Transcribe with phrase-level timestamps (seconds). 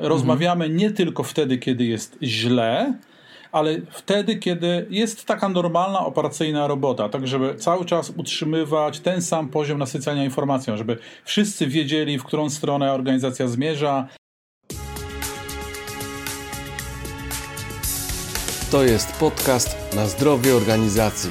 [0.00, 2.94] rozmawiamy nie tylko wtedy, kiedy jest źle,
[3.52, 9.48] ale wtedy, kiedy jest taka normalna operacyjna robota, tak żeby cały czas utrzymywać ten sam
[9.48, 14.08] poziom nasycania informacją, żeby wszyscy wiedzieli, w którą stronę organizacja zmierza.
[18.70, 21.30] To jest podcast na zdrowie organizacji,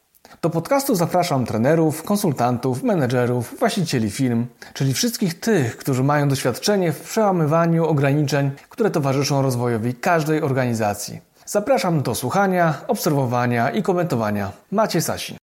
[0.41, 7.01] Do podcastu zapraszam trenerów, konsultantów, menedżerów, właścicieli firm, czyli wszystkich tych, którzy mają doświadczenie w
[7.01, 11.21] przełamywaniu ograniczeń, które towarzyszą rozwojowi każdej organizacji.
[11.45, 14.51] Zapraszam do słuchania, obserwowania i komentowania.
[14.71, 15.37] Macie Sasin.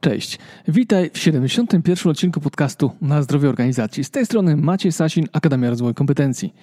[0.00, 0.38] Cześć,
[0.68, 2.10] witaj w 71.
[2.10, 4.04] odcinku podcastu Na zdrowie organizacji.
[4.04, 6.54] Z tej strony Maciej Sasin, Akademia Rozwoju Kompetencji.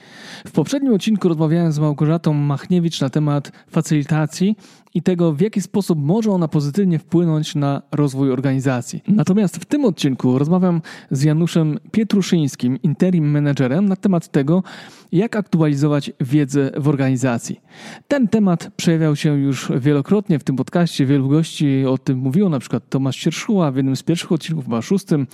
[0.47, 4.55] W poprzednim odcinku rozmawiałem z Małgorzatą Machniewicz na temat facylitacji
[4.95, 9.03] i tego, w jaki sposób może ona pozytywnie wpłynąć na rozwój organizacji.
[9.07, 14.63] Natomiast w tym odcinku rozmawiam z Januszem Pietruszyńskim, interim managerem, na temat tego,
[15.11, 17.59] jak aktualizować wiedzę w organizacji.
[18.07, 21.05] Ten temat przejawiał się już wielokrotnie w tym podcaście.
[21.05, 24.81] Wielu gości o tym mówiło, na przykład Tomasz Sierszuła w jednym z pierwszych odcinków, chyba
[24.81, 25.27] szóstym.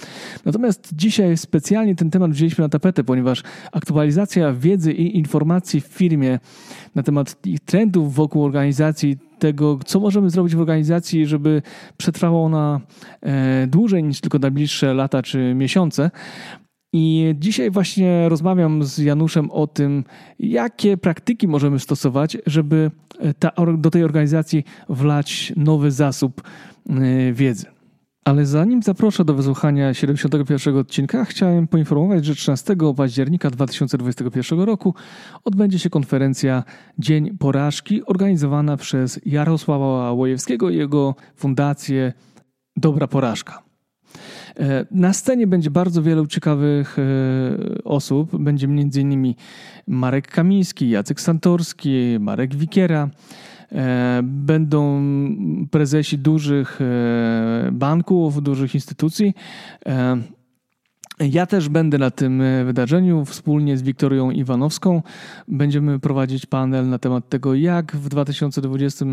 [0.45, 6.39] Natomiast dzisiaj specjalnie ten temat wzięliśmy na tapetę, ponieważ aktualizacja wiedzy i informacji w firmie
[6.95, 11.61] na temat trendów wokół organizacji tego, co możemy zrobić w organizacji, żeby
[11.97, 12.81] przetrwała ona
[13.21, 16.11] e, dłużej niż tylko najbliższe lata czy miesiące.
[16.93, 20.03] I dzisiaj właśnie rozmawiam z Januszem o tym,
[20.39, 22.91] jakie praktyki możemy stosować, żeby
[23.39, 26.41] ta, do tej organizacji wlać nowy zasób
[26.89, 27.65] e, wiedzy.
[28.25, 34.95] Ale zanim zaproszę do wysłuchania 71 odcinka, chciałem poinformować, że 13 października 2021 roku
[35.43, 36.63] odbędzie się konferencja
[36.99, 42.13] Dzień Porażki organizowana przez Jarosława Łojewskiego i jego fundację
[42.75, 43.63] Dobra Porażka.
[44.59, 48.37] E, na scenie będzie bardzo wielu ciekawych e, osób.
[48.37, 49.33] Będzie m.in.
[49.87, 53.09] Marek Kamiński, Jacek Santorski, Marek Wikiera.
[53.71, 55.01] E, będą
[55.71, 59.33] prezesi dużych e, banków, dużych instytucji.
[59.85, 60.17] E,
[61.19, 65.01] ja też będę na tym wydarzeniu wspólnie z Wiktorią Iwanowską.
[65.47, 69.05] Będziemy prowadzić panel na temat tego, jak w 2020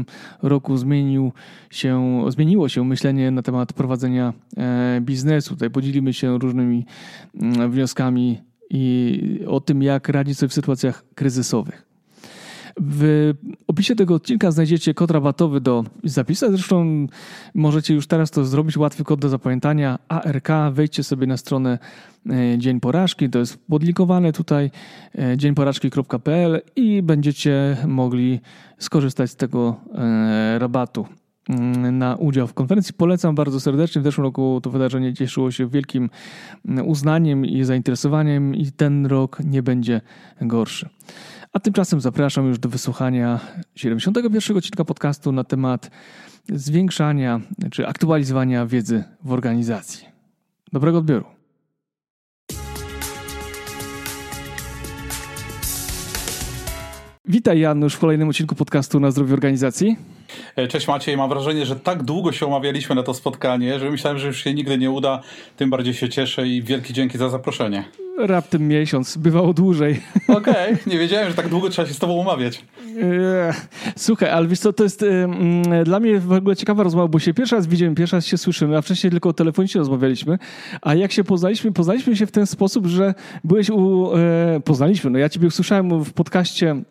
[0.43, 1.33] roku zmienił
[1.71, 4.33] się, zmieniło się myślenie na temat prowadzenia
[5.01, 5.51] biznesu.
[5.51, 6.87] Tutaj podzielimy się różnymi
[7.35, 8.39] mm, wnioskami
[8.71, 11.88] i o tym, jak radzić sobie w sytuacjach kryzysowych.
[12.81, 13.33] W
[13.67, 16.51] opisie tego odcinka znajdziecie kod rabatowy do zapisać.
[16.51, 17.07] Zresztą
[17.55, 18.77] możecie już teraz to zrobić.
[18.77, 20.49] Łatwy kod do zapamiętania ARK.
[20.73, 21.79] Wejdźcie sobie na stronę
[22.31, 23.31] e, Dzień Porażki.
[23.31, 24.71] To jest podlikowane tutaj
[25.19, 28.41] e, dzieńporażki.pl i będziecie mogli
[28.79, 31.07] skorzystać z tego e, rabatu
[31.49, 32.95] mm, na udział w konferencji.
[32.95, 34.01] Polecam bardzo serdecznie.
[34.01, 36.11] W zeszłym roku to wydarzenie cieszyło się wielkim
[36.69, 40.01] mm, uznaniem i zainteresowaniem i ten rok nie będzie
[40.41, 40.89] gorszy.
[41.53, 43.41] A tymczasem zapraszam już do wysłuchania
[43.75, 45.91] 71 odcinka podcastu na temat
[46.49, 47.41] zwiększania
[47.73, 50.09] czy aktualizowania wiedzy w organizacji.
[50.73, 51.25] Dobrego odbioru.
[57.25, 59.97] Witaj Janusz w kolejnym odcinku podcastu na zdrowie organizacji.
[60.57, 64.19] E, cześć Maciej, mam wrażenie, że tak długo się omawialiśmy na to spotkanie, że myślałem,
[64.19, 65.23] że już się nigdy nie uda.
[65.57, 67.85] Tym bardziej się cieszę i wielkie dzięki za zaproszenie.
[68.19, 70.01] Raptem miesiąc, bywało dłużej.
[70.29, 70.79] Okej, okay.
[70.87, 72.65] nie wiedziałem, że tak długo trzeba się z tobą umawiać.
[73.97, 75.05] Słuchaj, ale wiesz co, to jest
[75.85, 78.77] dla mnie w ogóle ciekawa rozmowa, bo się pierwszy raz widzimy, pierwszy raz się słyszymy,
[78.77, 80.39] a wcześniej tylko telefonicznie rozmawialiśmy,
[80.83, 83.15] a jak się poznaliśmy, poznaliśmy się w ten sposób, że
[83.45, 84.11] byłeś u...
[84.17, 86.83] E, poznaliśmy, no ja ciebie usłyszałem w podcaście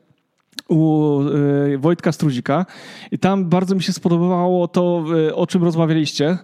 [0.67, 1.21] u
[1.73, 2.65] y, Wojtka Struzika
[3.11, 6.37] i tam bardzo mi się spodobało to, y, o czym rozmawialiście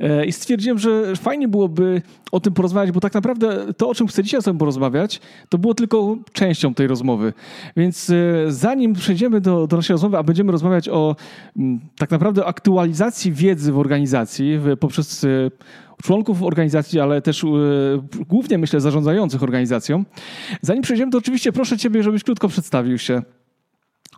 [0.00, 2.02] y, i stwierdziłem, że fajnie byłoby
[2.32, 5.74] o tym porozmawiać, bo tak naprawdę to, o czym chcę dzisiaj sobie porozmawiać, to było
[5.74, 7.32] tylko częścią tej rozmowy.
[7.76, 8.12] Więc
[8.48, 11.16] zanim przejdziemy do, do naszej rozmowy, a będziemy rozmawiać o
[11.56, 15.26] mm, tak naprawdę aktualizacji wiedzy w organizacji poprzez
[16.02, 17.44] członków organizacji, ale też
[18.28, 20.04] głównie myślę zarządzających organizacją.
[20.62, 23.22] Zanim przejdziemy, to oczywiście proszę Ciebie, żebyś krótko przedstawił się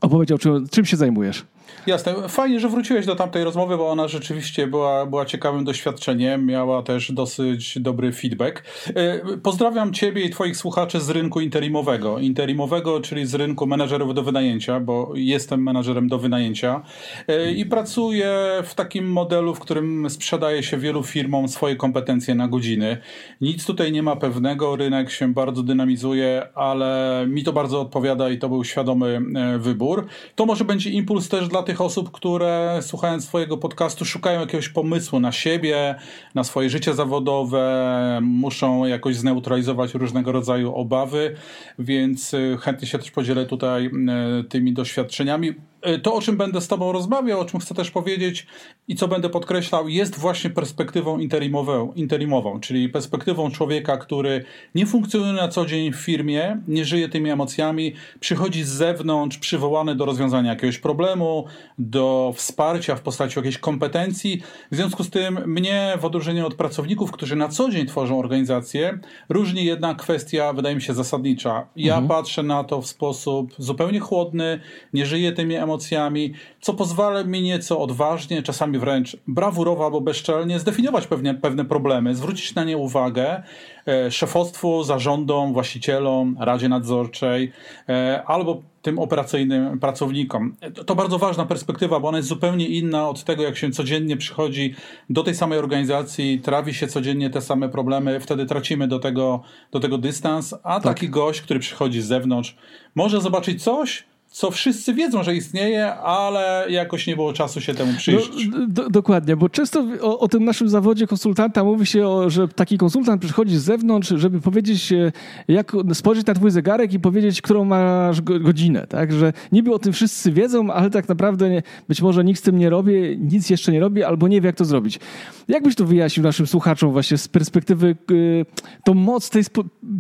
[0.03, 1.45] opowiedział, czym, czym się zajmujesz.
[1.87, 2.15] Jasne.
[2.29, 7.13] Fajnie, że wróciłeś do tamtej rozmowy, bo ona rzeczywiście była, była ciekawym doświadczeniem, miała też
[7.13, 8.63] dosyć dobry feedback.
[8.95, 12.19] E, pozdrawiam Ciebie i Twoich słuchaczy z rynku interimowego.
[12.19, 16.83] Interimowego, czyli z rynku menedżerów do wynajęcia, bo jestem menedżerem do wynajęcia
[17.29, 18.35] e, i pracuję
[18.65, 22.99] w takim modelu, w którym sprzedaje się wielu firmom swoje kompetencje na godziny.
[23.41, 28.39] Nic tutaj nie ma pewnego, rynek się bardzo dynamizuje, ale mi to bardzo odpowiada i
[28.39, 30.07] to był świadomy e, wybór.
[30.35, 35.21] To może będzie impuls też dla tych osób, które słuchając swojego podcastu szukają jakiegoś pomysłu
[35.21, 35.95] na siebie,
[36.35, 41.37] na swoje życie zawodowe, muszą jakoś zneutralizować różnego rodzaju obawy,
[41.79, 45.55] więc e, chętnie się też podzielę tutaj e, tymi doświadczeniami.
[45.83, 48.47] E, to, o czym będę z Tobą rozmawiał, o czym chcę też powiedzieć
[48.89, 54.45] i co będę podkreślał, jest właśnie perspektywą interimową, interimową, czyli perspektywą człowieka, który
[54.75, 59.95] nie funkcjonuje na co dzień w firmie, nie żyje tymi emocjami, przychodzi z zewnątrz, przywołany
[59.95, 61.45] do rozwiązania jakiegoś problemu,
[61.79, 64.43] do wsparcia w postaci jakiejś kompetencji.
[64.71, 68.99] W związku z tym, mnie w odróżnieniu od pracowników, którzy na co dzień tworzą organizację,
[69.29, 71.67] różni jedna kwestia, wydaje mi się, zasadnicza.
[71.77, 72.09] Ja mhm.
[72.09, 74.61] patrzę na to w sposób zupełnie chłodny,
[74.93, 80.59] nie żyję tymi emocjami, emocjami, co pozwala mi nieco odważnie, czasami wręcz brawurowo albo bezczelnie
[80.59, 83.43] zdefiniować pewne, pewne problemy, zwrócić na nie uwagę
[83.89, 87.53] e, szefostwu, zarządom, właścicielom, radzie nadzorczej
[87.89, 90.57] e, albo tym operacyjnym pracownikom.
[90.87, 94.75] To bardzo ważna perspektywa, bo ona jest zupełnie inna od tego, jak się codziennie przychodzi
[95.11, 99.43] do tej samej organizacji, trawi się codziennie te same problemy, wtedy tracimy do tego,
[99.73, 100.83] do tego dystans, a tak.
[100.83, 102.57] taki gość, który przychodzi z zewnątrz,
[102.95, 107.93] może zobaczyć coś, co wszyscy wiedzą, że istnieje, ale jakoś nie było czasu się temu
[107.97, 108.49] przyjrzeć.
[108.77, 112.79] No, dokładnie, bo często o, o, tym naszym zawodzie konsultanta mówi się, o, że taki
[112.79, 115.13] konsultant przychodzi z zewnątrz, żeby powiedzieć, e,
[115.49, 119.13] jak spojrzeć na twój zegarek i powiedzieć, którą masz godzinę, tak?
[119.13, 122.59] Że niby o tym wszyscy wiedzą, ale tak naprawdę nie, być może nikt z tym
[122.59, 125.01] nie robi, nic jeszcze nie robi, albo nie wie, jak to zrobić.
[125.49, 128.47] Jak byś to wyjaśnił naszym słuchaczom właśnie z perspektywy, yy,
[128.85, 129.43] tą moc tej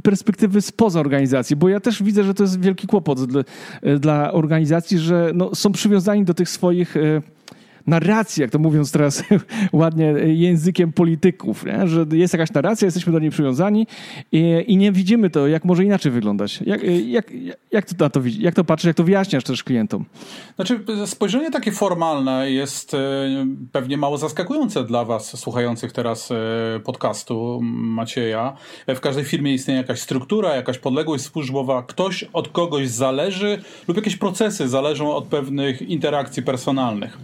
[0.03, 1.57] perspektywy spoza organizacji?
[1.57, 3.43] Bo ja też widzę, że to jest wielki kłopot dla,
[3.99, 7.23] dla organizacji, że no, są przywiązani do tych swoich e,
[7.87, 9.25] narracji, jak to mówiąc teraz
[9.73, 11.89] ładnie językiem polityków, nie?
[11.89, 13.87] że jest jakaś narracja, jesteśmy do niej przywiązani
[14.33, 16.61] i, i nie widzimy to, jak może inaczej wyglądać.
[16.67, 17.33] Jak, jak,
[17.71, 20.05] jak, to, na to, jak to patrzysz, jak to wyjaśniasz też klientom?
[20.57, 22.99] Znaczy, spojrzenie takie formalne jest e,
[23.73, 28.57] pewnie mało zaskakujące dla was, słuchających teraz e, podcastu Macieja.
[28.89, 34.17] W każdej firmie istnieje jakaś struktura, jakaś podległość służbowa, ktoś od kogoś zależy lub jakieś
[34.17, 37.19] procesy zależą od pewnych interakcji personalnych.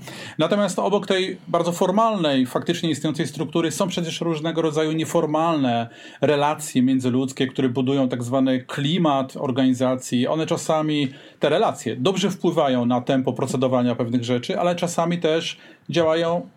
[0.49, 5.89] Na Natomiast obok tej bardzo formalnej, faktycznie istniejącej struktury są przecież różnego rodzaju nieformalne
[6.21, 10.27] relacje międzyludzkie, które budują tak zwany klimat organizacji.
[10.29, 11.09] One czasami,
[11.41, 15.59] te relacje, dobrze wpływają na tempo procedowania pewnych rzeczy, ale czasami też
[15.91, 16.49] działają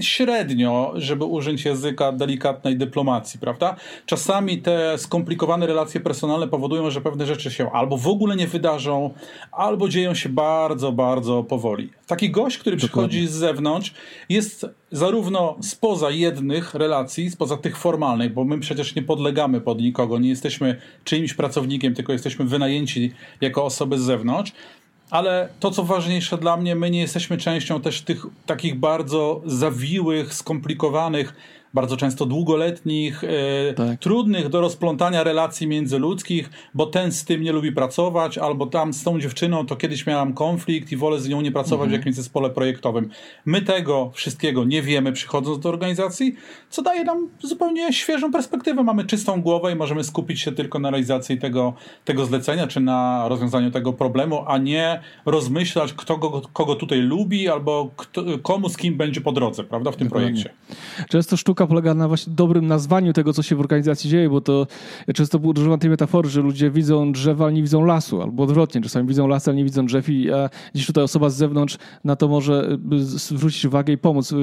[0.00, 3.76] średnio, żeby użyć języka delikatnej dyplomacji, prawda?
[4.06, 9.14] Czasami te skomplikowane relacje personalne powodują, że pewne rzeczy się albo w ogóle nie wydarzą,
[9.52, 11.90] albo dzieją się bardzo, bardzo powoli.
[12.06, 13.94] Taki gość, który przychodzi z zewnątrz,
[14.28, 20.18] jest zarówno spoza jednych relacji, spoza tych formalnych, bo my przecież nie podlegamy pod nikogo,
[20.18, 24.52] nie jesteśmy czyimś pracownikiem, tylko jesteśmy wynajęci jako osoby z zewnątrz,
[25.10, 30.34] ale to, co ważniejsze dla mnie, my nie jesteśmy częścią też tych takich bardzo zawiłych,
[30.34, 31.34] skomplikowanych
[31.74, 34.00] bardzo często długoletnich, e, tak.
[34.00, 39.02] trudnych do rozplątania relacji międzyludzkich, bo ten z tym nie lubi pracować, albo tam z
[39.02, 41.90] tą dziewczyną to kiedyś miałam konflikt i wolę z nią nie pracować mhm.
[41.90, 43.08] w jakimś zespole projektowym.
[43.44, 46.34] My tego wszystkiego nie wiemy przychodząc do organizacji,
[46.70, 48.82] co daje nam zupełnie świeżą perspektywę.
[48.82, 53.28] Mamy czystą głowę i możemy skupić się tylko na realizacji tego, tego zlecenia, czy na
[53.28, 58.76] rozwiązaniu tego problemu, a nie rozmyślać, kto go, kogo tutaj lubi, albo kto, komu z
[58.76, 60.30] kim będzie po drodze, prawda, w tym Dokładnie.
[60.30, 60.54] projekcie.
[61.08, 64.40] Często sztuka sztuka polega na właśnie dobrym nazwaniu tego, co się w organizacji dzieje, bo
[64.40, 64.66] to
[65.06, 68.80] ja często używam tej metafory, że ludzie widzą drzewa, ale nie widzą lasu, albo odwrotnie,
[68.80, 72.16] czasami widzą las, ale nie widzą drzew i a gdzieś tutaj osoba z zewnątrz na
[72.16, 74.36] to może y, zwrócić uwagę i pomóc y,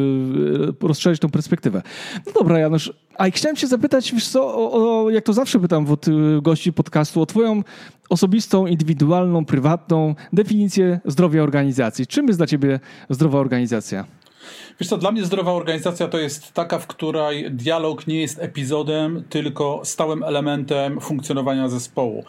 [0.82, 1.82] rozszerzyć tą perspektywę.
[2.26, 5.92] No dobra, Janusz, a chciałem cię zapytać, wiesz co, o, o, jak to zawsze pytam
[5.92, 6.06] od
[6.42, 7.64] gości podcastu, o twoją
[8.10, 12.08] osobistą, indywidualną, prywatną definicję zdrowia organizacji.
[12.08, 14.21] Czym jest dla ciebie zdrowa organizacja?
[14.80, 19.24] Wiesz co, dla mnie zdrowa organizacja to jest taka, w której dialog nie jest epizodem,
[19.30, 22.24] tylko stałym elementem funkcjonowania zespołu.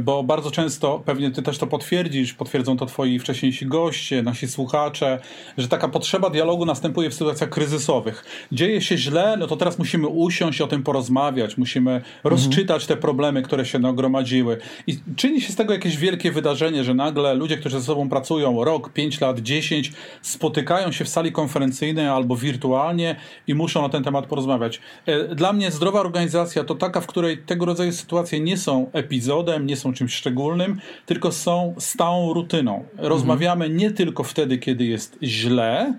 [0.00, 5.18] Bo bardzo często, pewnie ty też to potwierdzisz, potwierdzą to twoi wcześniejsi goście, nasi słuchacze,
[5.58, 8.24] że taka potrzeba dialogu następuje w sytuacjach kryzysowych.
[8.52, 12.14] Dzieje się źle, no to teraz musimy usiąść i o tym porozmawiać, musimy mhm.
[12.24, 14.58] rozczytać te problemy, które się nagromadziły.
[14.86, 18.64] I czyni się z tego jakieś wielkie wydarzenie, że nagle ludzie, którzy ze sobą pracują
[18.64, 24.04] rok, pięć lat, dziesięć, spotykają się w sali konferencyjnej albo wirtualnie i muszą na ten
[24.04, 24.80] temat porozmawiać.
[25.06, 29.66] E, dla mnie zdrowa organizacja to taka, w której tego rodzaju sytuacje nie są epizodem,
[29.66, 32.84] nie są czymś szczególnym, tylko są stałą rutyną.
[32.96, 35.94] Rozmawiamy nie tylko wtedy, kiedy jest źle,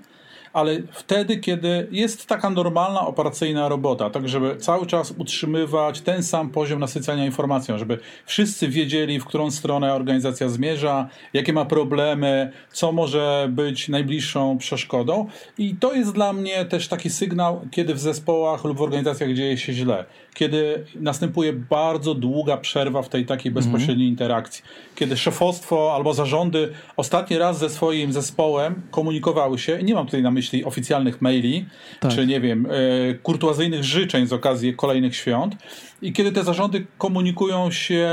[0.53, 6.49] ale wtedy, kiedy jest taka normalna operacyjna robota, tak żeby cały czas utrzymywać ten sam
[6.49, 12.91] poziom nasycania informacją, żeby wszyscy wiedzieli, w którą stronę organizacja zmierza, jakie ma problemy, co
[12.91, 15.27] może być najbliższą przeszkodą.
[15.57, 19.57] I to jest dla mnie też taki sygnał, kiedy w zespołach lub w organizacjach dzieje
[19.57, 24.09] się źle, kiedy następuje bardzo długa przerwa w tej takiej bezpośredniej mm.
[24.09, 24.63] interakcji,
[24.95, 30.31] kiedy szefostwo albo zarządy ostatni raz ze swoim zespołem komunikowały się, nie mam tutaj na
[30.31, 31.65] myśli myśli oficjalnych maili,
[31.99, 32.11] tak.
[32.11, 35.55] czy nie wiem, e, kurtuazyjnych życzeń z okazji kolejnych świąt.
[36.01, 38.07] I kiedy te zarządy komunikują się,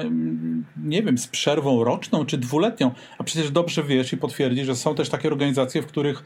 [0.00, 4.76] mm, nie wiem, z przerwą roczną czy dwuletnią, a przecież dobrze wiesz i potwierdzi, że
[4.76, 6.22] są też takie organizacje, w których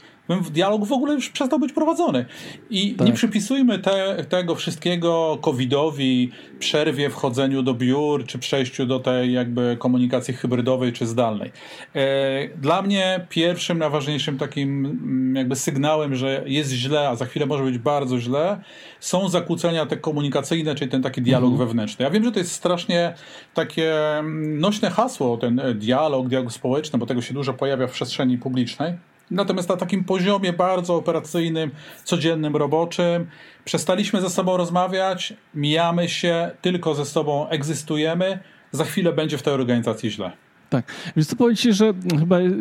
[0.51, 2.25] dialog w ogóle już przestał być prowadzony.
[2.69, 3.07] I tak.
[3.07, 9.33] nie przypisujmy te, tego wszystkiego COVID-owi, przerwie w chodzeniu do biur, czy przejściu do tej
[9.33, 11.51] jakby komunikacji hybrydowej czy zdalnej.
[11.95, 17.45] E, dla mnie pierwszym, najważniejszym takim mm, jakby sygnałem, że jest źle, a za chwilę
[17.45, 18.61] może być bardzo źle,
[18.99, 21.67] są zakłócenia te komunikacyjne, czyli ten taki dialog mhm.
[21.67, 22.03] wewnętrzny.
[22.03, 23.13] Ja wiem, że to jest strasznie
[23.53, 27.91] takie mm, nośne hasło, ten e, dialog, dialog społeczny, bo tego się dużo pojawia w
[27.91, 28.93] przestrzeni publicznej.
[29.31, 31.71] Natomiast na takim poziomie bardzo operacyjnym,
[32.03, 33.27] codziennym, roboczym,
[33.65, 38.39] przestaliśmy ze sobą rozmawiać, mijamy się, tylko ze sobą egzystujemy.
[38.71, 40.31] Za chwilę będzie w tej organizacji źle.
[40.69, 40.85] Tak.
[41.15, 42.51] Więc to powiem Ci, że chyba y,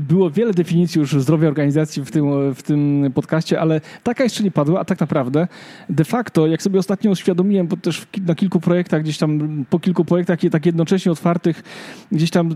[0.00, 4.50] było wiele definicji już zdrowia organizacji w tym, w tym podcaście, ale taka jeszcze nie
[4.50, 5.48] padła, a tak naprawdę
[5.88, 10.04] de facto, jak sobie ostatnio uświadomiłem, bo też na kilku projektach, gdzieś tam po kilku
[10.04, 11.62] projektach tak jednocześnie otwartych,
[12.12, 12.54] gdzieś tam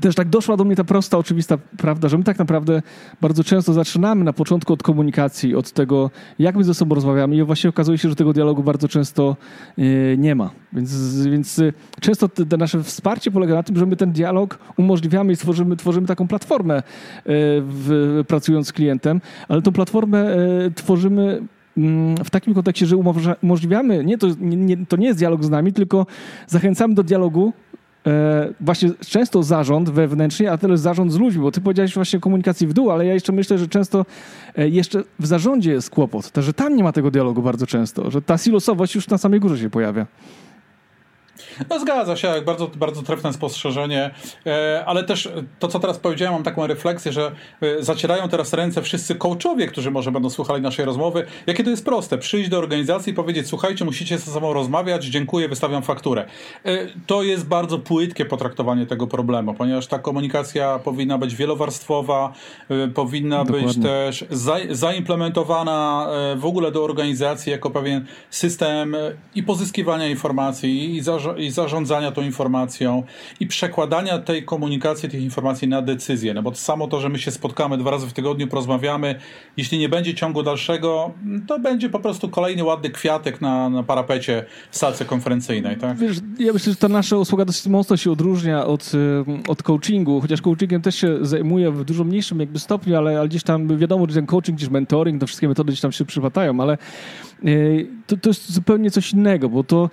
[0.00, 2.82] też tak doszła do mnie ta prosta, oczywista prawda, że my tak naprawdę
[3.20, 7.42] bardzo często zaczynamy na początku od komunikacji, od tego, jak my ze sobą rozmawiamy i
[7.42, 9.36] właśnie okazuje się, że tego dialogu bardzo często
[9.78, 10.50] e, nie ma.
[10.72, 15.32] Więc, więc e, często te nasze wsparcie polega na tym, że my ten dialog umożliwiamy
[15.32, 16.82] i tworzymy, tworzymy taką platformę e,
[17.26, 20.36] w, pracując z klientem, ale tą platformę
[20.74, 21.42] tworzymy
[21.76, 22.96] mm, w takim kontekście, że
[23.42, 26.06] umożliwiamy, nie to, nie, to nie jest dialog z nami, tylko
[26.46, 27.52] zachęcamy do dialogu
[28.06, 32.66] E, właśnie często zarząd wewnętrznie, a tyle zarząd z ludźmi, bo ty powiedziałeś właśnie komunikacji
[32.66, 34.06] w dół, ale ja jeszcze myślę, że często
[34.56, 38.10] e, jeszcze w zarządzie jest kłopot, to, że tam nie ma tego dialogu bardzo często,
[38.10, 40.06] że ta silosowość już na samej górze się pojawia.
[41.70, 44.10] No zgadza się, bardzo, bardzo trefne spostrzeżenie,
[44.46, 45.28] e, ale też
[45.58, 49.90] to, co teraz powiedziałem, mam taką refleksję, że e, zacierają teraz ręce wszyscy coachowie, którzy
[49.90, 51.26] może będą słuchali naszej rozmowy.
[51.46, 52.18] Jakie to jest proste?
[52.18, 56.26] Przyjść do organizacji i powiedzieć, słuchajcie, musicie ze sobą rozmawiać, dziękuję, wystawiam fakturę.
[56.64, 62.32] E, to jest bardzo płytkie potraktowanie tego problemu, ponieważ ta komunikacja powinna być wielowarstwowa,
[62.94, 63.68] powinna Dokładnie.
[63.68, 68.96] być też za, zaimplementowana w ogóle do organizacji jako pewien system
[69.34, 73.02] i pozyskiwania informacji, i, zarządzania i zarządzania tą informacją
[73.40, 76.34] i przekładania tej komunikacji, tych informacji na decyzję.
[76.34, 79.14] No bo samo to, że my się spotkamy dwa razy w tygodniu, porozmawiamy,
[79.56, 81.14] jeśli nie będzie ciągu dalszego,
[81.46, 85.76] to będzie po prostu kolejny ładny kwiatek na, na parapecie w salce konferencyjnej.
[85.76, 85.98] Tak?
[85.98, 88.92] Wiesz, ja myślę, że ta nasza usługa dosyć mocno się odróżnia od,
[89.48, 93.42] od coachingu, chociaż coachingiem też się zajmuje w dużo mniejszym jakby stopniu, ale, ale gdzieś
[93.42, 96.78] tam wiadomo, że ten coaching, gdzieś mentoring, to wszystkie metody gdzieś tam się przypadają, ale
[98.06, 99.90] to, to jest zupełnie coś innego, bo to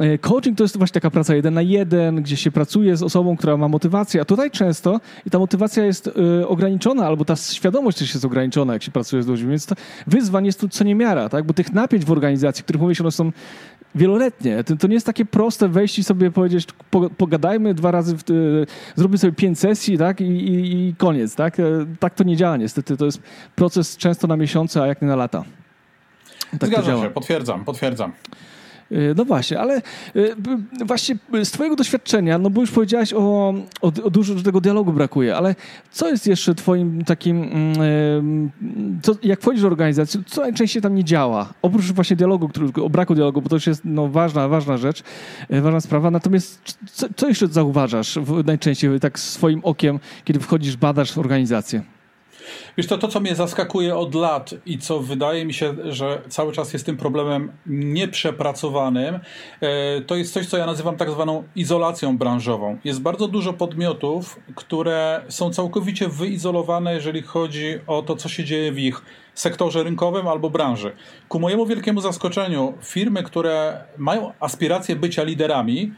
[0.00, 3.36] e, coaching to jest właśnie taka praca jeden na jeden, gdzie się pracuje z osobą,
[3.36, 7.98] która ma motywację, a tutaj często i ta motywacja jest y, ograniczona, albo ta świadomość
[7.98, 9.74] też jest ograniczona, jak się pracuje z ludźmi, więc to
[10.06, 11.44] wyzwań jest tu co niemiara, tak?
[11.44, 13.32] bo tych napięć w organizacji, których mówię one są
[13.94, 14.64] wieloletnie.
[14.64, 18.30] To, to, nie jest takie proste wejść i sobie powiedzieć, po, pogadajmy dwa razy, w,
[18.30, 20.20] y, zróbmy sobie pięć sesji tak?
[20.20, 21.34] I, i, i koniec.
[21.34, 21.60] Tak?
[21.60, 21.64] E,
[22.00, 22.96] tak to nie działa niestety.
[22.96, 23.22] To jest
[23.54, 25.44] proces często na miesiące, a jak nie na lata.
[26.58, 28.12] Tak Zgadza się, potwierdzam, potwierdzam.
[28.92, 29.82] Y, no właśnie, ale
[30.16, 30.36] y,
[30.84, 35.36] właśnie z twojego doświadczenia, no bo już powiedziałeś o, o, o dużo tego dialogu brakuje,
[35.36, 35.54] ale
[35.90, 38.50] co jest jeszcze twoim takim, mm,
[39.02, 41.52] co, jak wchodzisz do organizacji, co najczęściej tam nie działa?
[41.62, 45.02] Oprócz właśnie dialogu, który, o braku dialogu, bo to już jest no, ważna, ważna rzecz,
[45.52, 51.18] y, ważna sprawa, natomiast co, co jeszcze zauważasz najczęściej tak swoim okiem, kiedy wchodzisz, badasz
[51.18, 51.95] organizację?
[52.76, 56.52] Wiesz, to to, co mnie zaskakuje od lat i co wydaje mi się, że cały
[56.52, 59.18] czas jest tym problemem nieprzepracowanym,
[59.60, 62.78] e, to jest coś, co ja nazywam tak zwaną izolacją branżową.
[62.84, 68.72] Jest bardzo dużo podmiotów, które są całkowicie wyizolowane, jeżeli chodzi o to, co się dzieje
[68.72, 69.02] w ich
[69.34, 70.92] sektorze rynkowym albo branży.
[71.28, 75.92] Ku mojemu wielkiemu zaskoczeniu, firmy, które mają aspiracje bycia liderami,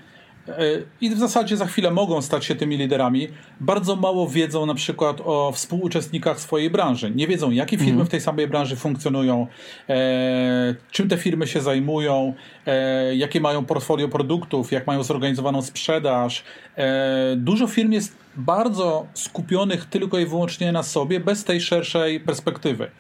[1.01, 3.29] i w zasadzie za chwilę mogą stać się tymi liderami,
[3.61, 7.11] bardzo mało wiedzą na przykład o współuczestnikach swojej branży.
[7.11, 8.07] Nie wiedzą, jakie firmy mhm.
[8.07, 9.47] w tej samej branży funkcjonują,
[9.89, 12.35] e, czym te firmy się zajmują,
[12.67, 16.45] e, jakie mają portfolio produktów, jak mają zorganizowaną sprzedaż.
[16.77, 22.91] E, dużo firm jest bardzo skupionych tylko i wyłącznie na sobie, bez tej szerszej perspektywy.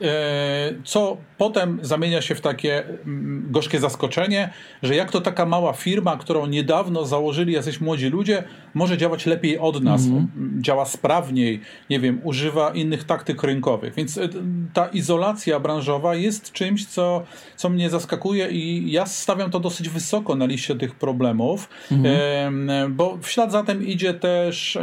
[0.00, 4.50] E, co potem zamienia się w takie mm, gorzkie zaskoczenie,
[4.82, 8.44] że jak to taka mała firma, którą niedawno założyli jacyś młodzi ludzie,
[8.74, 10.60] może działać lepiej od nas, mm -hmm.
[10.60, 13.94] działa sprawniej, nie wiem, używa innych taktyk rynkowych.
[13.94, 14.28] Więc e,
[14.72, 17.22] ta izolacja branżowa jest czymś, co,
[17.56, 22.90] co mnie zaskakuje i ja stawiam to dosyć wysoko na liście tych problemów, mm -hmm.
[22.90, 24.78] bo w ślad za tym idzie też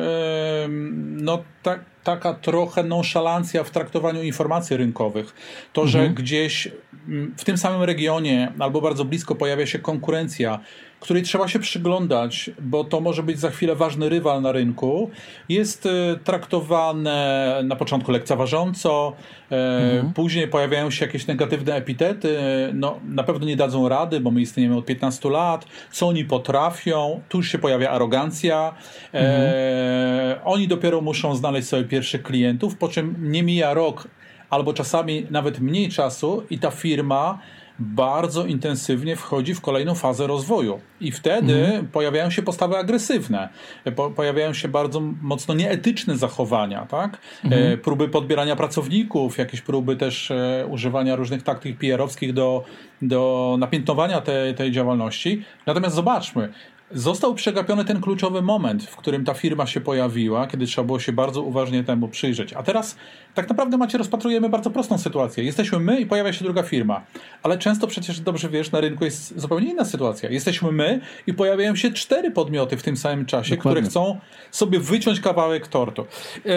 [0.97, 5.33] no tak, taka trochę nonszalancja w traktowaniu informacji rynkowych.
[5.73, 6.15] To, że mhm.
[6.15, 6.67] gdzieś
[7.07, 10.59] mm, w tym samym regionie albo bardzo blisko pojawia się konkurencja,
[10.99, 15.09] której trzeba się przyglądać, bo to może być za chwilę ważny rywal na rynku,
[15.49, 19.13] jest e, traktowane na początku lekceważąco,
[19.51, 20.13] e, mhm.
[20.13, 22.37] później pojawiają się jakieś negatywne epitety,
[22.73, 27.21] no na pewno nie dadzą rady, bo my istniejemy od 15 lat, co oni potrafią,
[27.29, 28.73] tu już się pojawia arogancja,
[29.13, 29.41] e, mhm.
[29.43, 34.07] e, oni dopiero muszą znaleźć sobie pierwszych klientów, po czym nie mija rok,
[34.49, 37.39] albo czasami nawet mniej czasu i ta firma
[37.79, 40.79] bardzo intensywnie wchodzi w kolejną fazę rozwoju.
[41.01, 41.87] I wtedy mhm.
[41.87, 43.49] pojawiają się postawy agresywne,
[43.95, 47.17] po, pojawiają się bardzo mocno nieetyczne zachowania, tak?
[47.43, 47.73] Mhm.
[47.73, 52.63] E, próby podbierania pracowników, jakieś próby też e, używania różnych taktyk PR-owskich do,
[53.01, 55.43] do napiętnowania tej, tej działalności.
[55.65, 56.53] Natomiast zobaczmy,
[56.91, 61.11] Został przegapiony ten kluczowy moment, w którym ta firma się pojawiła, kiedy trzeba było się
[61.11, 62.53] bardzo uważnie temu przyjrzeć.
[62.53, 62.95] A teraz
[63.35, 65.43] tak naprawdę macie, rozpatrujemy bardzo prostą sytuację.
[65.43, 67.01] Jesteśmy my i pojawia się druga firma.
[67.43, 70.29] Ale często przecież dobrze wiesz, na rynku jest zupełnie inna sytuacja.
[70.29, 73.81] Jesteśmy my i pojawiają się cztery podmioty w tym samym czasie, Dokładnie.
[73.81, 74.19] które chcą
[74.51, 76.05] sobie wyciąć kawałek tortu.
[76.45, 76.51] Yy,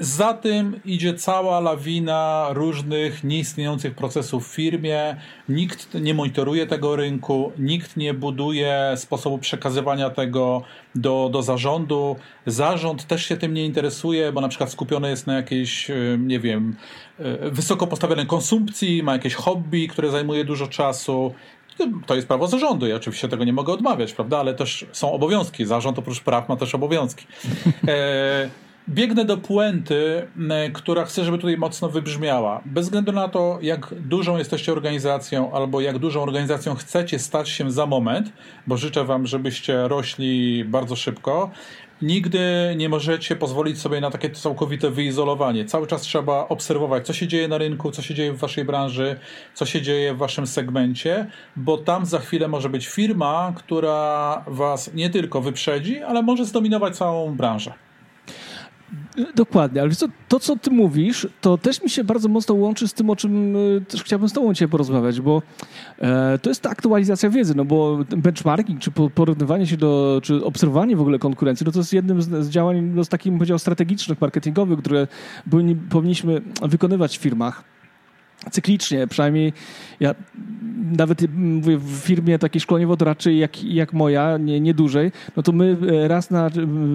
[0.00, 5.16] za tym idzie cała lawina różnych nieistniejących procesów w firmie.
[5.48, 10.62] Nikt nie monitoruje tego rynku, nikt nie buduje sposobu przekazywania tego
[10.94, 12.16] do, do zarządu.
[12.46, 16.40] Zarząd też się tym nie interesuje, bo na przykład skupiony jest na jakiejś, e, nie
[16.40, 16.76] wiem,
[17.18, 21.34] e, wysoko postawionej konsumpcji, ma jakieś hobby, które zajmuje dużo czasu.
[22.06, 24.38] To jest prawo zarządu, ja oczywiście tego nie mogę odmawiać, prawda?
[24.38, 25.64] Ale też są obowiązki.
[25.64, 27.26] Zarząd oprócz praw ma też obowiązki.
[27.88, 28.50] E,
[28.88, 30.28] biegnę do puenty,
[30.72, 32.60] która chcę, żeby tutaj mocno wybrzmiała.
[32.66, 37.70] Bez względu na to, jak dużą jesteście organizacją, albo jak dużą organizacją chcecie stać się
[37.70, 38.32] za moment,
[38.66, 41.50] bo życzę Wam, żebyście rośli bardzo szybko,
[42.02, 42.40] nigdy
[42.76, 45.64] nie możecie pozwolić sobie na takie całkowite wyizolowanie.
[45.64, 49.16] Cały czas trzeba obserwować, co się dzieje na rynku, co się dzieje w Waszej branży,
[49.54, 54.94] co się dzieje w Waszym segmencie, bo tam za chwilę może być firma, która Was
[54.94, 57.72] nie tylko wyprzedzi, ale może zdominować całą branżę.
[59.34, 59.90] Dokładnie, ale
[60.28, 63.56] to, co ty mówisz, to też mi się bardzo mocno łączy z tym, o czym
[63.56, 65.42] e, też chciałbym z tobą dzisiaj porozmawiać, bo
[65.98, 70.96] e, to jest ta aktualizacja wiedzy, no bo benchmarking, czy porównywanie się do, czy obserwowanie
[70.96, 74.78] w ogóle konkurencji, no to jest jednym z, działań, no z takich, powiedział, strategicznych, marketingowych,
[74.78, 75.06] które
[75.90, 77.64] powinniśmy wykonywać w firmach
[78.50, 79.52] cyklicznie, przynajmniej
[80.00, 80.14] ja
[80.96, 85.76] nawet mówię, w firmie takiej szkoleniowo-doradczej jak, jak moja, nie, nie dłużej, no to my
[86.04, 86.50] e, raz na,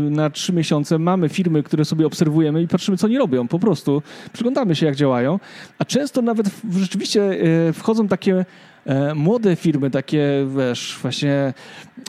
[0.10, 3.48] na trzy miesiące mamy firmy, które sobie obserwujemy i patrzymy, co oni robią.
[3.48, 4.02] Po prostu
[4.34, 5.40] przyglądamy się, jak działają,
[5.80, 7.24] a często nawet rzeczywiście
[7.70, 8.46] e, wchodzą takie
[9.16, 11.54] młode firmy, takie wiesz, właśnie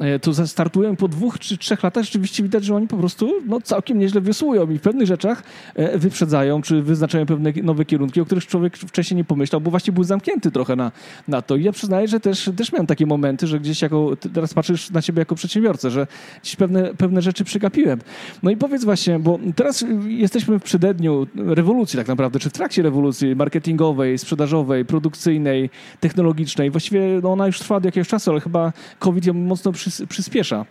[0.01, 3.61] e, tu startują po dwóch czy trzech latach, rzeczywiście widać, że oni po prostu no,
[3.61, 5.43] całkiem nieźle wiosłują i w pewnych rzeczach
[5.75, 9.93] e, wyprzedzają, czy wyznaczają pewne nowe kierunki, o których człowiek wcześniej nie pomyślał, bo właśnie
[9.93, 10.93] był zamknięty trochę na,
[11.29, 11.57] na to.
[11.57, 15.03] I ja przyznaję, że też, też miałem takie momenty, że gdzieś jako, teraz patrzysz na
[15.03, 16.07] siebie jako przedsiębiorcę, że
[16.43, 18.01] gdzieś pewne, pewne rzeczy przegapiłem.
[18.43, 22.83] No i powiedz właśnie, bo teraz jesteśmy w przededniu rewolucji tak naprawdę, czy w trakcie
[22.83, 28.41] rewolucji marketingowej, sprzedażowej, produkcyjnej, technologicznej, i właściwie no, ona już trwa od jakiegoś czasu, ale
[28.41, 30.65] chyba COVID ją mocno przys przyspiesza.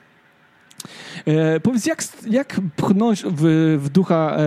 [1.26, 4.38] E, powiedz, jak, jak pchnąć w, w ducha,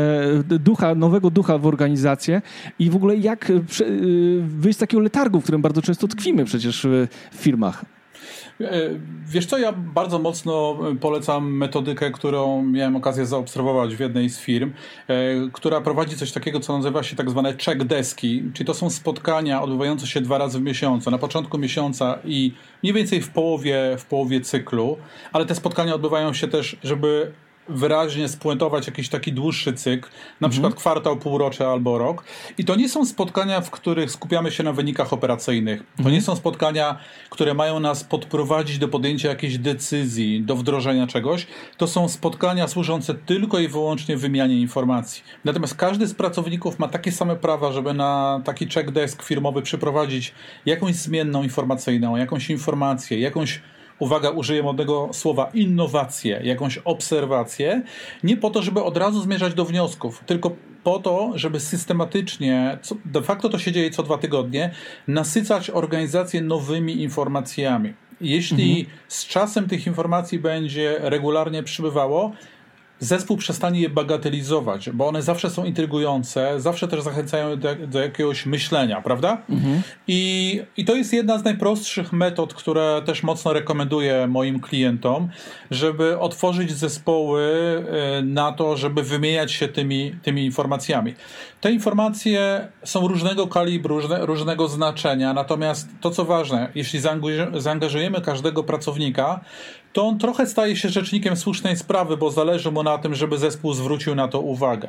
[0.51, 2.43] e, ducha, nowego ducha w organizację
[2.79, 3.89] i w ogóle jak prze, e,
[4.41, 7.85] wyjść z takiego letargu, w którym bardzo często tkwimy przecież w, w firmach?
[9.27, 14.73] Wiesz co, ja bardzo mocno polecam metodykę, którą miałem okazję zaobserwować w jednej z firm,
[15.53, 19.63] która prowadzi coś takiego, co nazywa się tak zwane check deski, czyli to są spotkania
[19.63, 24.05] odbywające się dwa razy w miesiącu, na początku miesiąca i mniej więcej w połowie, w
[24.05, 24.97] połowie cyklu,
[25.33, 27.33] ale te spotkania odbywają się też, żeby
[27.69, 30.09] wyraźnie spuentować jakiś taki dłuższy cykl,
[30.41, 30.51] na mhm.
[30.51, 32.25] przykład kwartał, półrocze albo rok.
[32.59, 35.81] I to nie są spotkania, w których skupiamy się na wynikach operacyjnych.
[35.81, 36.15] To mhm.
[36.15, 36.99] nie są spotkania,
[37.31, 41.47] które mają nas podprowadzić do podjęcia jakiejś decyzji, do wdrożenia czegoś.
[41.77, 45.23] To są spotkania służące tylko i wyłącznie wymianie informacji.
[45.45, 50.35] Natomiast każdy z pracowników ma takie same prawa, żeby na taki check desk firmowy przyprowadzić
[50.67, 53.61] jakąś zmienną informacyjną, jakąś informację, jakąś
[54.01, 57.83] uwaga, użyję modnego słowa, innowację, jakąś obserwację,
[58.23, 60.51] nie po to, żeby od razu zmierzać do wniosków, tylko
[60.85, 64.71] po to, żeby systematycznie, de facto to się dzieje co dwa tygodnie,
[65.09, 67.95] nasycać organizację nowymi informacjami.
[68.21, 68.99] Jeśli mhm.
[69.09, 72.33] z czasem tych informacji będzie regularnie przybywało,
[73.01, 78.47] zespół przestanie je bagatelizować, bo one zawsze są intrygujące, zawsze też zachęcają do, do jakiegoś
[78.47, 79.43] myślenia, prawda?
[79.51, 79.83] Mhm.
[80.09, 85.29] I, I to jest jedna z najprostszych metod, które też mocno rekomenduję moim klientom,
[85.71, 87.43] żeby otworzyć zespoły
[88.19, 91.15] e, na to, żeby wymieniać się tymi, tymi informacjami.
[91.61, 97.01] Te informacje są różnego kalibru, różne, różnego znaczenia, natomiast to co ważne, jeśli
[97.55, 99.41] zaangażujemy każdego pracownika,
[99.93, 103.75] to on trochę staje się rzecznikiem słusznej sprawy, bo zależy mu na tym, żeby zespół
[103.75, 104.89] zwrócił na to uwagę.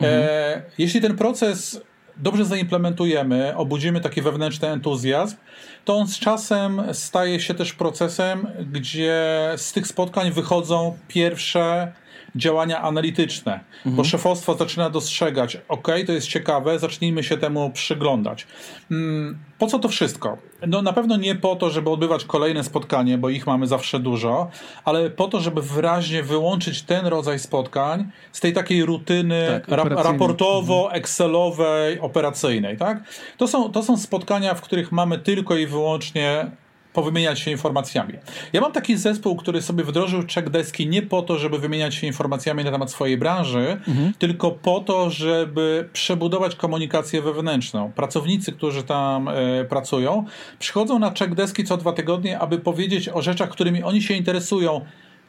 [0.00, 0.22] Mhm.
[0.22, 1.80] E, jeśli ten proces
[2.16, 5.36] dobrze zaimplementujemy, obudzimy taki wewnętrzny entuzjazm,
[5.84, 9.14] to on z czasem staje się też procesem, gdzie
[9.56, 11.92] z tych spotkań wychodzą pierwsze
[12.38, 13.96] działania analityczne, mhm.
[13.96, 18.46] bo szefostwo zaczyna dostrzegać, ok, to jest ciekawe, zacznijmy się temu przyglądać.
[18.88, 20.38] Hmm, po co to wszystko?
[20.66, 24.50] No na pewno nie po to, żeby odbywać kolejne spotkanie, bo ich mamy zawsze dużo,
[24.84, 31.92] ale po to, żeby wyraźnie wyłączyć ten rodzaj spotkań z tej takiej rutyny tak, raportowo-excelowej,
[31.92, 32.10] mhm.
[32.10, 32.76] operacyjnej.
[32.76, 33.02] Tak?
[33.36, 36.50] To, są, to są spotkania, w których mamy tylko i wyłącznie
[36.92, 38.14] powymieniać się informacjami.
[38.52, 42.06] Ja mam taki zespół, który sobie wdrożył check deski nie po to, żeby wymieniać się
[42.06, 44.12] informacjami na temat swojej branży, mhm.
[44.18, 47.92] tylko po to, żeby przebudować komunikację wewnętrzną.
[47.92, 50.24] Pracownicy, którzy tam e, pracują,
[50.58, 54.80] przychodzą na check deski co dwa tygodnie, aby powiedzieć o rzeczach, którymi oni się interesują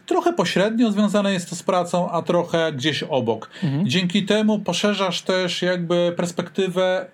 [0.09, 3.49] trochę pośrednio związane jest to z pracą, a trochę gdzieś obok.
[3.63, 3.87] Mhm.
[3.87, 7.05] Dzięki temu poszerzasz też jakby perspektywę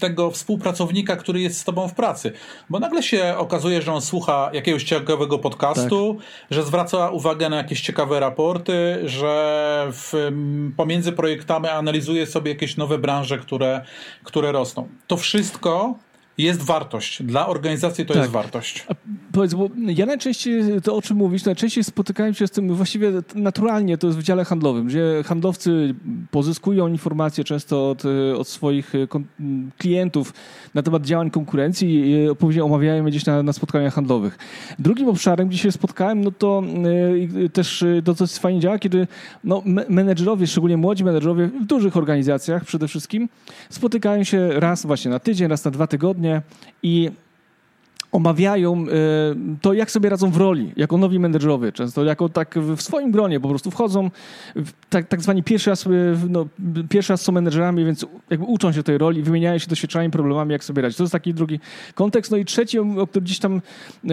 [0.00, 2.32] tego współpracownika, który jest z tobą w pracy.
[2.70, 6.26] Bo nagle się okazuje, że on słucha jakiegoś ciekawego podcastu, tak.
[6.50, 10.32] że zwraca uwagę na jakieś ciekawe raporty, że w,
[10.76, 13.84] pomiędzy projektami analizuje sobie jakieś nowe branże, które,
[14.24, 14.88] które rosną.
[15.06, 15.94] To wszystko
[16.38, 17.22] jest wartość.
[17.22, 18.22] Dla organizacji to tak.
[18.22, 18.84] jest wartość.
[18.88, 18.94] A
[19.32, 23.98] powiedz, bo ja najczęściej, to o czym mówisz, najczęściej spotykałem się z tym właściwie naturalnie,
[23.98, 25.94] to jest w dziale handlowym, gdzie handlowcy
[26.34, 28.02] pozyskują informacje często od,
[28.38, 28.92] od swoich
[29.78, 30.34] klientów
[30.74, 34.38] na temat działań konkurencji i później omawiają je gdzieś na, na spotkaniach handlowych.
[34.78, 36.62] Drugim obszarem, gdzie się spotkałem, no to
[37.52, 39.06] też to, co fajnie działa, kiedy
[39.44, 43.28] no, menedżerowie, szczególnie młodzi menedżerowie w dużych organizacjach przede wszystkim,
[43.70, 46.42] spotykają się raz właśnie na tydzień, raz na dwa tygodnie,
[46.82, 47.10] i
[48.14, 48.86] omawiają e,
[49.60, 53.40] to, jak sobie radzą w roli, jako nowi menedżerowie, często jako tak w swoim gronie
[53.40, 54.10] po prostu wchodzą,
[54.90, 55.90] tak, tak zwani pierwszy raz, e,
[56.28, 56.46] no,
[56.88, 60.64] pierwszy raz są menedżerami, więc jakby uczą się tej roli, wymieniają się doświadczeniami, problemami, jak
[60.64, 60.96] sobie radzić.
[60.96, 61.60] To jest taki drugi
[61.94, 62.30] kontekst.
[62.30, 64.10] No i trzeci, o którym gdzieś tam e,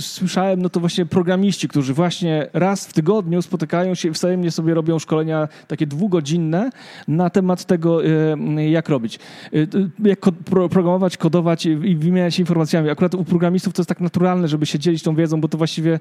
[0.00, 4.74] słyszałem, no to właśnie programiści, którzy właśnie raz w tygodniu spotykają się i wzajemnie sobie
[4.74, 6.70] robią szkolenia takie dwugodzinne
[7.08, 9.18] na temat tego, e, jak robić.
[9.52, 10.32] E, jak ko
[10.70, 12.90] programować, kodować i wymieniać się informacjami.
[12.90, 16.00] Akurat u programistów to jest tak naturalne, żeby się dzielić tą wiedzą, bo to właściwie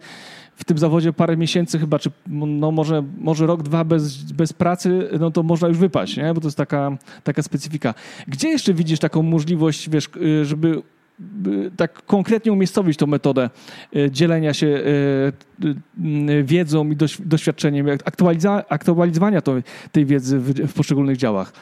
[0.56, 5.10] w tym zawodzie parę miesięcy chyba, czy no może, może rok, dwa bez, bez pracy,
[5.20, 6.34] no to można już wypaść, nie?
[6.34, 7.94] bo to jest taka, taka specyfika.
[8.28, 10.82] Gdzie jeszcze widzisz taką możliwość, wiesz, y, żeby
[11.48, 13.50] y, tak konkretnie umiejscowić tą metodę
[13.96, 14.84] y, dzielenia się
[16.44, 17.88] wiedzą i doświadczeniem,
[18.70, 19.42] aktualizowania
[19.92, 21.54] tej wiedzy w poszczególnych działach?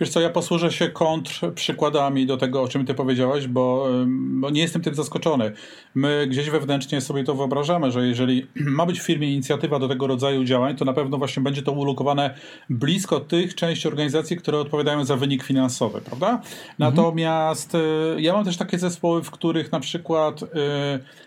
[0.00, 4.50] Wiesz co, ja posłużę się kontr przykładami do tego, o czym ty powiedziałaś, bo, bo,
[4.50, 5.52] nie jestem tym zaskoczony.
[5.94, 8.46] My gdzieś wewnętrznie sobie to wyobrażamy, że jeżeli
[8.78, 11.72] ma być w firmie inicjatywa do tego rodzaju działań, to na pewno właśnie będzie to
[11.72, 12.34] ulokowane
[12.70, 16.30] blisko tych części organizacji, które odpowiadają za wynik finansowy, prawda?
[16.30, 16.48] Mhm.
[16.78, 17.78] Natomiast y,
[18.18, 20.46] ja mam też takie zespoły, w których na przykład y,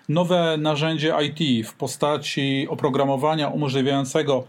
[0.09, 4.47] nowe narzędzie IT w postaci oprogramowania umożliwiającego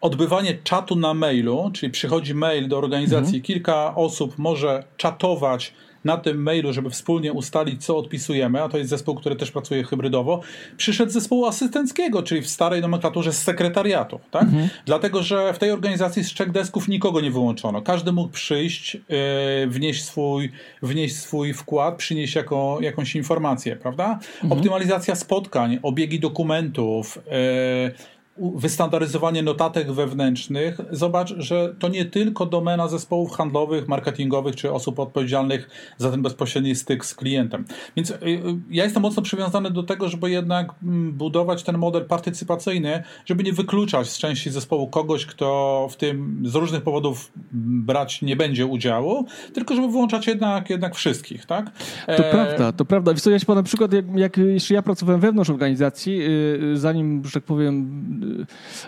[0.00, 3.42] odbywanie czatu na mailu, czyli przychodzi mail do organizacji, mhm.
[3.42, 5.72] kilka osób może czatować
[6.04, 9.84] na tym mailu, żeby wspólnie ustalić, co odpisujemy, a to jest zespół, który też pracuje
[9.84, 10.40] hybrydowo,
[10.76, 14.20] przyszedł z zespołu asystenckiego, czyli w starej nomenklaturze z sekretariatu.
[14.30, 14.42] Tak?
[14.42, 14.68] Mhm.
[14.86, 17.82] Dlatego, że w tej organizacji z check desków nikogo nie wyłączono.
[17.82, 24.18] Każdy mógł przyjść, yy, wnieść, swój, wnieść swój wkład, przynieść jako, jakąś informację, prawda?
[24.34, 24.52] Mhm.
[24.52, 28.17] Optymalizacja spotkań, obiegi dokumentów, yy,
[28.54, 35.70] wystandaryzowanie notatek wewnętrznych, zobacz, że to nie tylko domena zespołów handlowych, marketingowych czy osób odpowiedzialnych
[35.98, 37.64] za ten bezpośredni styk z klientem.
[37.96, 42.04] Więc y, y, ja jestem mocno przywiązany do tego, żeby jednak mm, budować ten model
[42.04, 48.22] partycypacyjny, żeby nie wykluczać z części zespołu kogoś, kto w tym z różnych powodów brać
[48.22, 51.70] nie będzie udziału, tylko żeby włączać jednak, jednak wszystkich, tak?
[52.06, 52.30] To e...
[52.30, 53.12] prawda, to prawda.
[53.12, 57.24] Wiesz co, ja ci podam przykład, jak, jak jeszcze ja pracowałem wewnątrz organizacji, yy, zanim,
[57.24, 57.88] że tak powiem,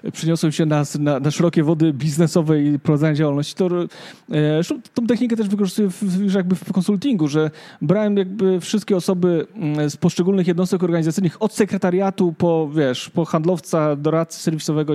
[0.05, 3.88] Y, przyniosłem się na, na, na szerokie wody biznesowe i prowadzenia działalności, to e,
[4.94, 7.50] tą technikę też wykorzystuję w, jakby w konsultingu, że
[7.83, 13.96] brałem jakby wszystkie osoby mm, z poszczególnych jednostek organizacyjnych, od sekretariatu po, wiesz, po handlowca,
[13.96, 14.92] doradcy serwisowego,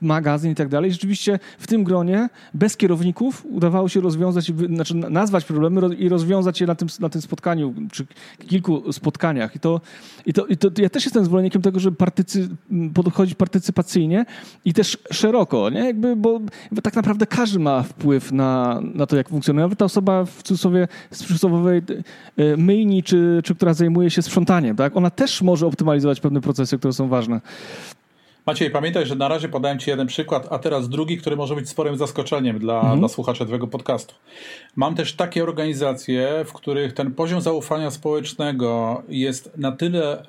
[0.00, 0.92] magazyn i tak dalej.
[0.92, 6.66] Rzeczywiście w tym gronie bez kierowników udawało się rozwiązać, znaczy nazwać problemy i rozwiązać je
[6.66, 8.06] na tym, na tym spotkaniu, czy
[8.46, 9.56] kilku spotkaniach.
[9.56, 9.80] I to,
[10.26, 12.48] i to, i to ja też jestem zwolennikiem tego, żeby partycy,
[12.94, 13.81] podchodzić partycypacyjnie
[14.64, 15.80] i też szeroko, nie?
[15.80, 16.40] Jakby, bo,
[16.82, 19.64] tak naprawdę każdy ma wpływ na, na to, jak funkcjonuje.
[19.64, 21.82] Nawet ta osoba w cudzysłowie z przysłowiowej
[22.36, 24.96] e, myjni, czy, czy która zajmuje się sprzątaniem, tak?
[24.96, 27.40] Ona też może optymalizować pewne procesy, które są ważne.
[28.46, 31.68] Maciej, pamiętaj, że na razie podałem Ci jeden przykład, a teraz drugi, który może być
[31.68, 32.98] sporym zaskoczeniem dla, mhm.
[32.98, 34.14] dla słuchaczy Twojego podcastu.
[34.76, 40.22] Mam też takie organizacje, w których ten poziom zaufania społecznego jest na tyle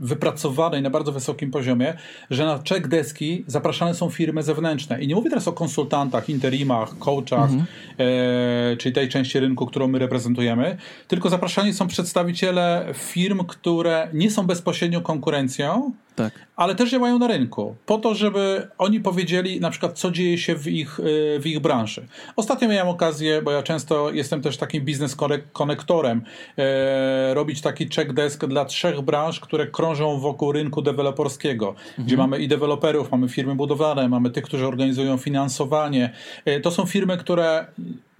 [0.00, 1.94] wypracowanej na bardzo wysokim poziomie,
[2.30, 5.02] że na check deski zapraszane są firmy zewnętrzne.
[5.02, 7.64] I nie mówię teraz o konsultantach, interimach, coachach, mhm.
[7.98, 10.76] e, czyli tej części rynku, którą my reprezentujemy,
[11.08, 16.32] tylko zapraszani są przedstawiciele firm, które nie są bezpośrednio konkurencją, tak.
[16.56, 20.54] ale też działają na rynku, po to, żeby oni powiedzieli na przykład, co dzieje się
[20.54, 22.06] w ich, e, w ich branży.
[22.36, 25.16] Ostatnio miałem okazję, bo ja często jestem też takim biznes
[25.52, 26.22] konektorem,
[26.58, 32.06] e, robić taki check desk dla trzech branż, które krążą wokół rynku deweloperskiego, mhm.
[32.06, 36.12] gdzie mamy i deweloperów, mamy firmy budowlane, mamy tych, którzy organizują finansowanie.
[36.44, 37.66] E, to są firmy, które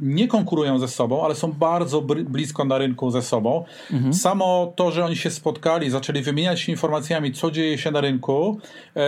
[0.03, 3.65] nie konkurują ze sobą, ale są bardzo blisko na rynku ze sobą.
[3.93, 4.15] Mhm.
[4.15, 8.59] Samo to, że oni się spotkali, zaczęli wymieniać się informacjami, co dzieje się na rynku,
[8.97, 9.01] e,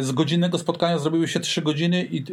[0.00, 2.24] z godzinnego spotkania zrobiły się trzy godziny i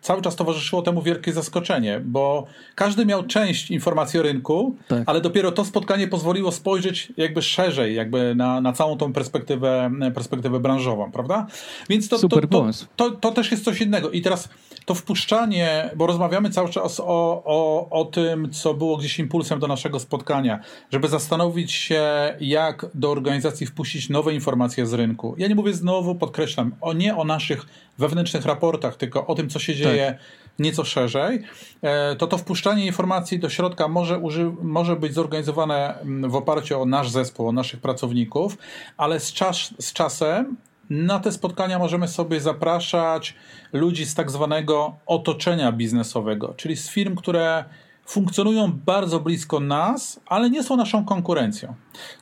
[0.00, 5.02] cały czas towarzyszyło temu wielkie zaskoczenie, bo każdy miał część informacji o rynku, tak.
[5.06, 10.60] ale dopiero to spotkanie pozwoliło spojrzeć jakby szerzej, jakby na, na całą tą perspektywę, perspektywę
[10.60, 11.46] branżową, prawda?
[11.88, 14.10] Więc to, Super to, to, to, to też jest coś innego.
[14.10, 14.48] I teraz
[14.84, 19.66] to wpuszczanie, bo rozmawiamy cały czas o, o, o tym, co było gdzieś impulsem do
[19.66, 20.60] naszego spotkania,
[20.92, 22.02] żeby zastanowić się,
[22.40, 25.34] jak do organizacji wpuścić nowe informacje z rynku.
[25.38, 27.66] Ja nie mówię znowu, podkreślam, o, nie o naszych
[27.98, 30.20] wewnętrznych raportach, tylko o tym, co się dzieje tak.
[30.58, 31.42] nieco szerzej,
[31.82, 36.80] e, to to wpuszczanie informacji do środka może, uży, może być zorganizowane mm, w oparciu
[36.80, 38.58] o nasz zespół, o naszych pracowników,
[38.96, 40.56] ale z, czas, z czasem
[40.92, 43.34] na te spotkania możemy sobie zapraszać
[43.72, 47.64] ludzi z tak zwanego otoczenia biznesowego, czyli z firm, które
[48.06, 51.74] funkcjonują bardzo blisko nas, ale nie są naszą konkurencją.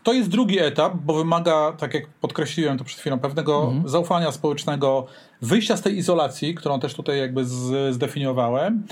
[0.03, 3.89] To jest drugi etap, bo wymaga, tak jak podkreśliłem to przed chwilą, pewnego mhm.
[3.89, 5.07] zaufania społecznego,
[5.43, 8.87] wyjścia z tej izolacji, którą też tutaj jakby z, zdefiniowałem.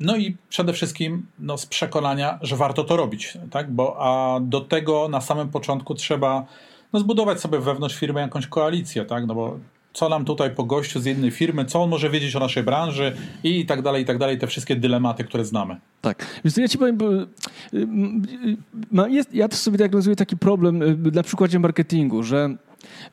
[0.00, 3.72] No i przede wszystkim no, z przekonania, że warto to robić, tak?
[3.72, 6.46] Bo a do tego na samym początku trzeba
[6.94, 9.26] no, zbudować sobie wewnątrz firmy jakąś koalicję, tak?
[9.26, 9.58] No bo
[9.92, 13.16] co nam tutaj po gościu z jednej firmy, co on może wiedzieć o naszej branży
[13.44, 15.76] i tak dalej, i tak dalej, te wszystkie dylematy, które znamy.
[16.00, 16.26] Tak.
[16.44, 17.26] Więc ja ci powiem, bo y,
[17.72, 22.56] y, jest, ja też sobie rozumiem taki problem y, na przykładzie marketingu, że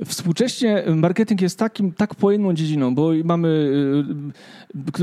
[0.06, 3.48] Współcześnie marketing jest takim, tak pojemną dziedziną, bo mamy,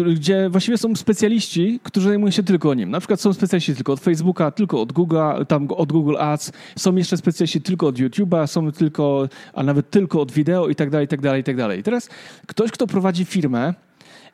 [0.04, 2.90] y, gdzie właściwie są specjaliści, którzy zajmują się tylko nim.
[2.90, 6.96] Na przykład są specjaliści tylko od Facebooka, tylko od Google, tam od Google Ads, są
[6.96, 11.04] jeszcze specjaliści tylko od YouTube'a, są tylko, a nawet tylko od wideo i tak dalej,
[11.04, 11.82] i tak dalej, i tak dalej.
[11.82, 12.08] Teraz
[12.46, 13.74] ktoś, kto prowadzi firmę,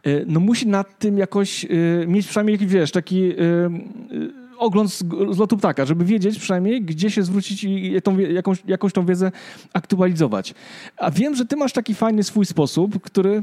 [0.07, 3.33] y, no musi nad tym jakoś y, mieć przynajmniej, wiesz, taki
[4.59, 8.93] ogląd z, z lotu ptaka, żeby wiedzieć przynajmniej, gdzie się zwrócić i tą, jakąś, jakąś
[8.93, 9.33] tą wiedzę
[9.73, 10.55] aktualizować.
[10.97, 13.43] A wiem, że ty masz taki fajny swój sposób, który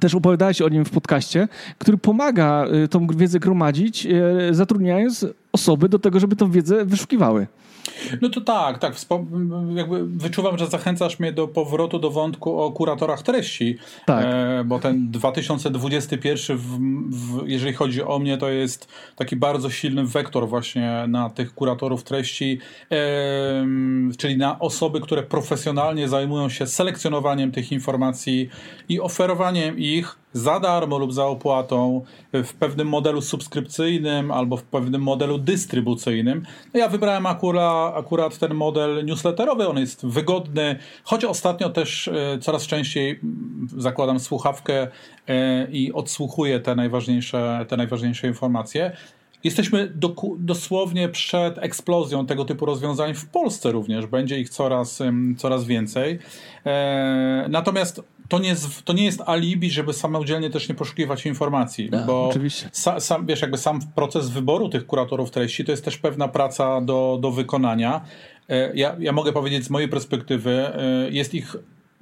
[0.00, 5.88] też opowiadałeś o nim w podcaście, który pomaga y, tą wiedzę gromadzić, y, zatrudniając osoby
[5.88, 7.46] do tego, żeby tą wiedzę wyszukiwały.
[8.20, 8.94] No to tak, tak.
[9.74, 13.78] Jakby wyczuwam, że zachęcasz mnie do powrotu do wątku o kuratorach treści.
[14.06, 14.24] Tak.
[14.24, 16.62] E, bo ten 2021, w,
[17.10, 22.04] w, jeżeli chodzi o mnie, to jest taki bardzo silny wektor właśnie na tych kuratorów
[22.04, 22.58] treści,
[22.90, 23.66] e,
[24.18, 28.48] czyli na osoby, które profesjonalnie zajmują się selekcjonowaniem tych informacji
[28.88, 35.02] i oferowaniem ich za darmo lub za opłatą w pewnym modelu subskrypcyjnym albo w pewnym
[35.02, 36.42] modelu dystrybucyjnym.
[36.74, 42.38] No ja wybrałem akurat, akurat ten model newsletterowy, on jest wygodny, choć ostatnio też e,
[42.40, 44.88] coraz częściej mm, zakładam słuchawkę
[45.28, 48.96] e, i odsłuchuję te najważniejsze, te najważniejsze informacje.
[49.44, 54.06] Jesteśmy do, dosłownie przed eksplozją tego typu rozwiązań w Polsce również.
[54.06, 54.98] Będzie ich coraz,
[55.36, 56.18] coraz więcej.
[56.66, 61.88] E, natomiast to nie, jest, to nie jest alibi, żeby samodzielnie też nie poszukiwać informacji,
[61.92, 62.30] ja, bo
[62.72, 66.80] sa, sam, wiesz, jakby sam proces wyboru tych kuratorów treści to jest też pewna praca
[66.80, 68.00] do, do wykonania.
[68.48, 71.56] E, ja, ja mogę powiedzieć z mojej perspektywy, e, jest ich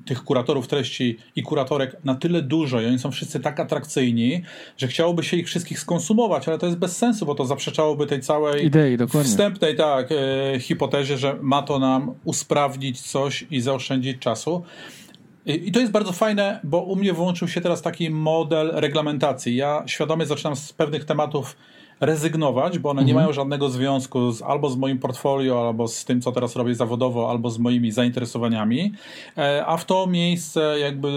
[0.06, 4.42] tych kuratorów treści i kuratorek na tyle dużo i oni są wszyscy tak atrakcyjni,
[4.76, 8.20] że chciałoby się ich wszystkich skonsumować, ale to jest bez sensu, bo to zaprzeczałoby tej
[8.20, 9.30] całej idei, dokładnie.
[9.30, 14.62] wstępnej tak, e, hipotezie, że ma to nam usprawnić coś i zaoszczędzić czasu.
[15.48, 19.56] I to jest bardzo fajne, bo u mnie włączył się teraz taki model reglamentacji.
[19.56, 21.56] Ja świadomie zaczynam z pewnych tematów
[22.00, 23.24] rezygnować, bo one nie mhm.
[23.24, 27.30] mają żadnego związku z, albo z moim portfolio, albo z tym, co teraz robię zawodowo,
[27.30, 28.92] albo z moimi zainteresowaniami.
[29.38, 31.08] E, a w to miejsce jakby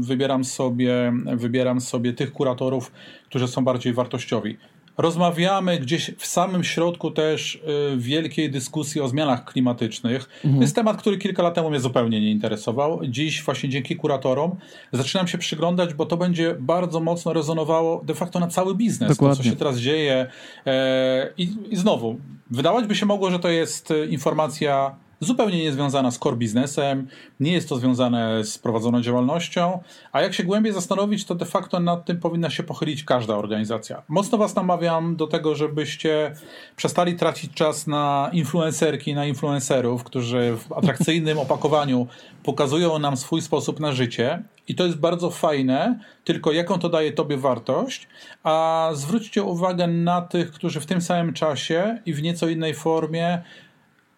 [0.00, 2.92] wybieram sobie, wybieram sobie tych kuratorów,
[3.28, 4.56] którzy są bardziej wartościowi.
[4.98, 7.60] Rozmawiamy gdzieś w samym środku też y,
[7.96, 10.28] wielkiej dyskusji o zmianach klimatycznych.
[10.34, 10.54] Mhm.
[10.54, 13.00] To jest temat, który kilka lat temu mnie zupełnie nie interesował.
[13.08, 14.56] Dziś właśnie dzięki kuratorom
[14.92, 19.08] zaczynam się przyglądać, bo to będzie bardzo mocno rezonowało de facto na cały biznes.
[19.08, 19.36] Dokładnie.
[19.36, 20.26] To, co się teraz dzieje.
[20.66, 22.18] E, I, I znowu,
[22.50, 27.08] wydawać by się mogło, że to jest y, informacja zupełnie niezwiązana z core biznesem,
[27.40, 29.80] nie jest to związane z prowadzoną działalnością,
[30.12, 34.02] a jak się głębiej zastanowić, to de facto nad tym powinna się pochylić każda organizacja.
[34.08, 36.32] Mocno Was namawiam do tego, żebyście
[36.76, 42.06] przestali tracić czas na influencerki, na influencerów, którzy w atrakcyjnym opakowaniu
[42.42, 47.12] pokazują nam swój sposób na życie i to jest bardzo fajne, tylko jaką to daje
[47.12, 48.08] Tobie wartość,
[48.42, 53.42] a zwróćcie uwagę na tych, którzy w tym samym czasie i w nieco innej formie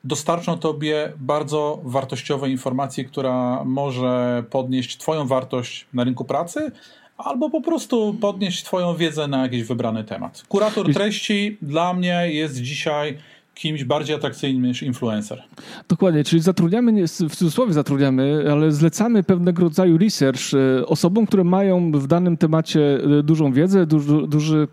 [0.05, 6.73] dostarczą Tobie bardzo wartościowe informacje, która może podnieść Twoją wartość na rynku pracy,
[7.17, 10.45] albo po prostu podnieść Twoją wiedzę na jakiś wybrany temat.
[10.49, 13.19] Kurator treści dla mnie jest dzisiaj
[13.55, 15.43] kimś bardziej atrakcyjnym niż influencer.
[15.89, 21.93] Dokładnie, czyli zatrudniamy, w cudzysłowie zatrudniamy, ale zlecamy pewnego rodzaju research e, osobom, które mają
[21.93, 24.69] w danym temacie e, dużą wiedzę, duży, duży,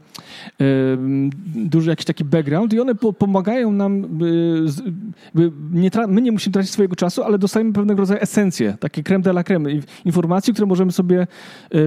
[0.62, 0.64] e,
[1.56, 4.20] duży jakiś taki background i one pomagają nam,
[5.72, 9.30] nie my nie musimy tracić swojego czasu, ale dostajemy pewnego rodzaju esencję, takie creme de
[9.30, 9.70] la creme,
[10.06, 11.28] informacji, które możemy sobie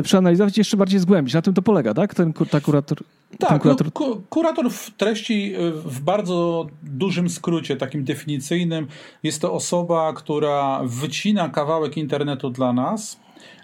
[0.03, 1.35] przeanalizować i jeszcze bardziej zgłębić.
[1.35, 2.15] Na tym to polega, tak?
[2.15, 2.99] Ten, ta kurator.
[3.39, 3.87] Tak, kurator...
[4.01, 8.87] No, kurator w treści w bardzo dużym skrócie, takim definicyjnym,
[9.23, 13.21] jest to osoba, która wycina kawałek internetu dla nas.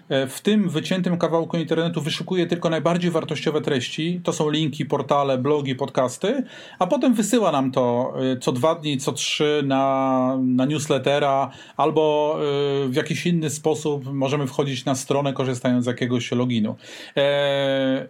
[0.09, 4.21] E, w tym wyciętym kawałku internetu wyszukuje tylko najbardziej wartościowe treści.
[4.23, 6.43] To są linki, portale, blogi, podcasty,
[6.79, 12.35] a potem wysyła nam to e, co dwa dni, co trzy na, na newslettera albo
[12.35, 16.75] e, w jakiś inny sposób możemy wchodzić na stronę korzystając z jakiegoś loginu.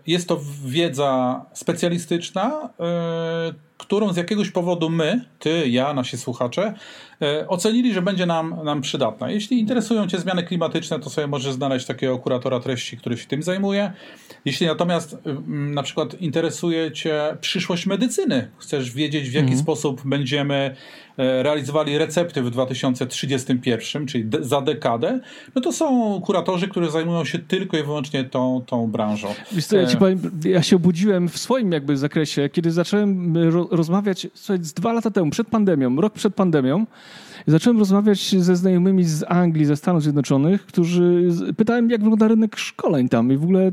[0.08, 2.70] Jest to wiedza specjalistyczna,
[3.78, 6.74] którą z jakiegoś powodu my, ty, ja, nasi słuchacze,
[7.22, 9.32] e, ocenili, że będzie nam, nam przydatna.
[9.32, 13.44] Jeśli interesują Cię zmiany klimatyczne, to sobie możesz znaleźć takiego kuratora treści, który się tym
[13.44, 13.92] zajmuje.
[14.46, 19.60] Jeśli natomiast na przykład interesuje Cię przyszłość medycyny, chcesz wiedzieć, w jaki mhm.
[19.60, 20.76] sposób będziemy
[21.18, 25.20] e, realizowali recepty w 2031, czyli za dekadę,
[25.56, 29.28] no to są kuratorzy, którzy zajmują się tylko i wyłącznie tą, tą branżą.
[29.52, 33.34] Wiesz co, ja, ci e, powiem, ja się obudziłem w swoim jakby zakresie, kiedy zacząłem
[33.72, 36.86] rozmawiać słuchaj, z dwa lata temu, przed pandemią, rok przed pandemią,
[37.48, 41.28] zacząłem rozmawiać ze znajomymi z Anglii, ze Stanów Zjednoczonych, którzy
[41.58, 43.72] pytałem, jak wygląda rynek szkoleń tam i w ogóle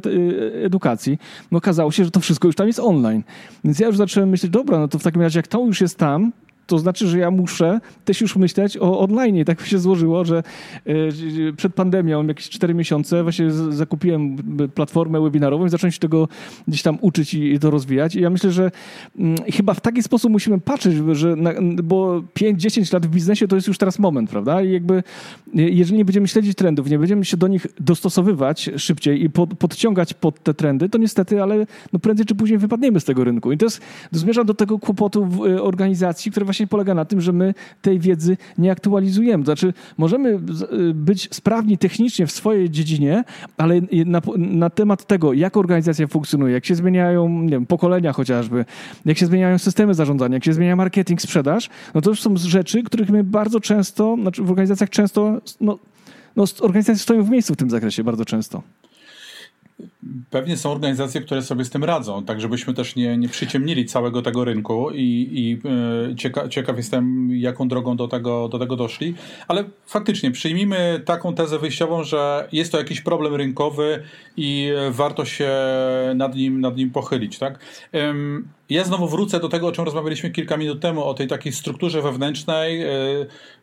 [0.62, 1.18] edukacji.
[1.50, 3.22] No okazało się, że to wszystko już tam jest online.
[3.64, 5.98] Więc ja już zacząłem myśleć, dobra, no to w takim razie jak to już jest
[5.98, 6.32] tam,
[6.66, 9.36] to znaczy, że ja muszę też już myśleć o online.
[9.36, 10.42] I tak się złożyło, że
[10.86, 14.36] e, przed pandemią, jakieś 4 miesiące, właśnie zakupiłem
[14.74, 16.28] platformę webinarową i zacząłem się tego
[16.68, 18.14] gdzieś tam uczyć i to rozwijać.
[18.14, 18.70] I ja myślę, że
[19.18, 23.56] mm, chyba w taki sposób musimy patrzeć, że na, bo 5-10 lat w biznesie to
[23.56, 24.62] jest już teraz moment, prawda?
[24.62, 25.02] I jakby
[25.54, 30.14] jeżeli nie będziemy śledzić trendów, nie będziemy się do nich dostosowywać szybciej i pod, podciągać
[30.14, 33.52] pod te trendy, to niestety, ale no prędzej czy później wypadniemy z tego rynku.
[33.52, 33.80] I to, jest,
[34.12, 37.54] to zmierza do tego kłopotu w e, organizacji, które właśnie polega na tym, że my
[37.82, 39.44] tej wiedzy nie aktualizujemy.
[39.44, 43.24] Znaczy, możemy y, być sprawni technicznie w swojej dziedzinie,
[43.56, 48.64] ale na, na temat tego, jak organizacja funkcjonuje, jak się zmieniają nie wiem, pokolenia chociażby,
[49.04, 52.82] jak się zmieniają systemy zarządzania, jak się zmienia marketing, sprzedaż, no to już są rzeczy,
[52.82, 55.78] których my bardzo często, znaczy w organizacjach często, no,
[56.36, 58.62] no organizacje stoją w miejscu w tym zakresie bardzo często.
[60.30, 64.22] Pewnie są organizacje, które sobie z tym radzą, tak żebyśmy też nie, nie przyciemnili całego
[64.22, 65.68] tego rynku i, i
[66.12, 69.14] e, cieka, ciekaw jestem, jaką drogą do tego, do tego doszli.
[69.48, 74.02] Ale faktycznie przyjmijmy taką tezę wyjściową, że jest to jakiś problem rynkowy
[74.36, 75.50] i warto się
[76.14, 77.38] nad nim, nad nim pochylić.
[77.38, 77.58] Tak?
[78.70, 82.02] Ja znowu wrócę do tego, o czym rozmawialiśmy kilka minut temu, o tej takiej strukturze
[82.02, 82.88] wewnętrznej, e,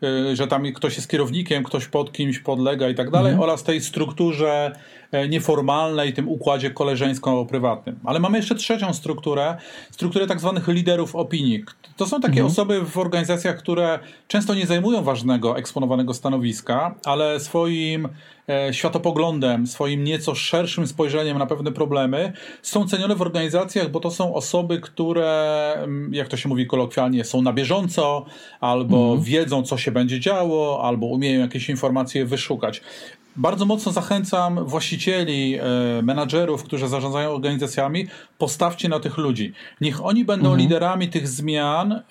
[0.03, 3.43] e, że tam ktoś jest kierownikiem, ktoś pod kimś podlega i tak dalej, mhm.
[3.43, 4.71] oraz tej strukturze
[5.11, 7.95] E, nieformalnej, tym układzie koleżeńsko-prywatnym.
[8.05, 9.57] Ale mamy jeszcze trzecią strukturę,
[9.91, 11.63] strukturę tak zwanych liderów opinii.
[11.97, 12.47] To są takie mhm.
[12.47, 18.07] osoby w organizacjach, które często nie zajmują ważnego, eksponowanego stanowiska, ale swoim
[18.71, 24.33] światopoglądem, swoim nieco szerszym spojrzeniem na pewne problemy są cenione w organizacjach, bo to są
[24.33, 28.25] osoby, które, mm, jak to się mówi kolokwialnie, są na bieżąco,
[28.59, 29.21] albo mhm.
[29.21, 32.81] wiedzą, co się będzie działo, albo umieją jakieś informacje wyszukać.
[33.35, 38.07] Bardzo mocno zachęcam właścicieli, e, menadżerów, którzy zarządzają organizacjami,
[38.37, 39.53] postawcie na tych ludzi.
[39.81, 40.59] Niech oni będą mhm.
[40.59, 42.01] liderami tych zmian, e,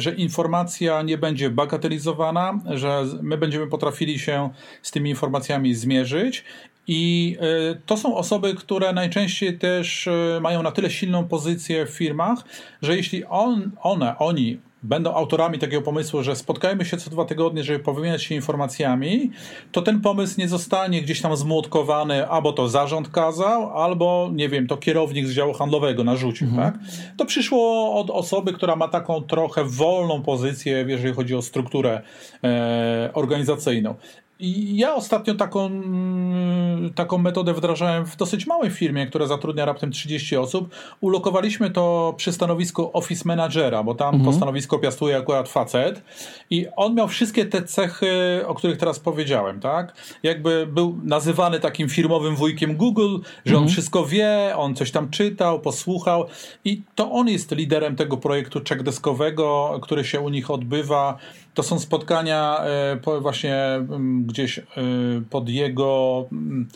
[0.00, 4.50] że informacja nie będzie bagatelizowana, że my będziemy potrafili się
[4.82, 6.44] z tymi informacjami zmierzyć
[6.86, 10.08] i e, to są osoby, które najczęściej też
[10.40, 12.38] mają na tyle silną pozycję w firmach,
[12.82, 17.64] że jeśli on, one, oni będą autorami takiego pomysłu, że spotkajmy się co dwa tygodnie,
[17.64, 19.30] żeby powymieniać się informacjami,
[19.72, 24.66] to ten pomysł nie zostanie gdzieś tam zmłotkowany, albo to zarząd kazał, albo nie wiem,
[24.66, 26.46] to kierownik z działu handlowego narzucił.
[26.46, 26.72] Mhm.
[26.72, 26.80] Tak?
[27.16, 32.02] To przyszło od osoby, która ma taką trochę wolną pozycję, jeżeli chodzi o strukturę
[32.44, 33.94] e, organizacyjną.
[34.38, 39.92] I ja ostatnio taką, mm, taką metodę wdrażałem w dosyć małej firmie, która zatrudnia raptem
[39.92, 40.74] 30 osób.
[41.00, 44.24] Ulokowaliśmy to przy stanowisku office managera, bo tam mhm.
[44.24, 46.02] to stanowisko piastuje akurat facet
[46.50, 49.94] i on miał wszystkie te cechy, o których teraz powiedziałem, tak?
[50.22, 53.62] Jakby był nazywany takim firmowym wujkiem Google, że mhm.
[53.62, 56.24] on wszystko wie, on coś tam czytał, posłuchał
[56.64, 61.18] i to on jest liderem tego projektu checkdeskowego, który się u nich odbywa
[61.54, 62.64] to są spotkania
[63.06, 64.62] e, właśnie mm, gdzieś e,
[65.30, 66.68] pod jego mm,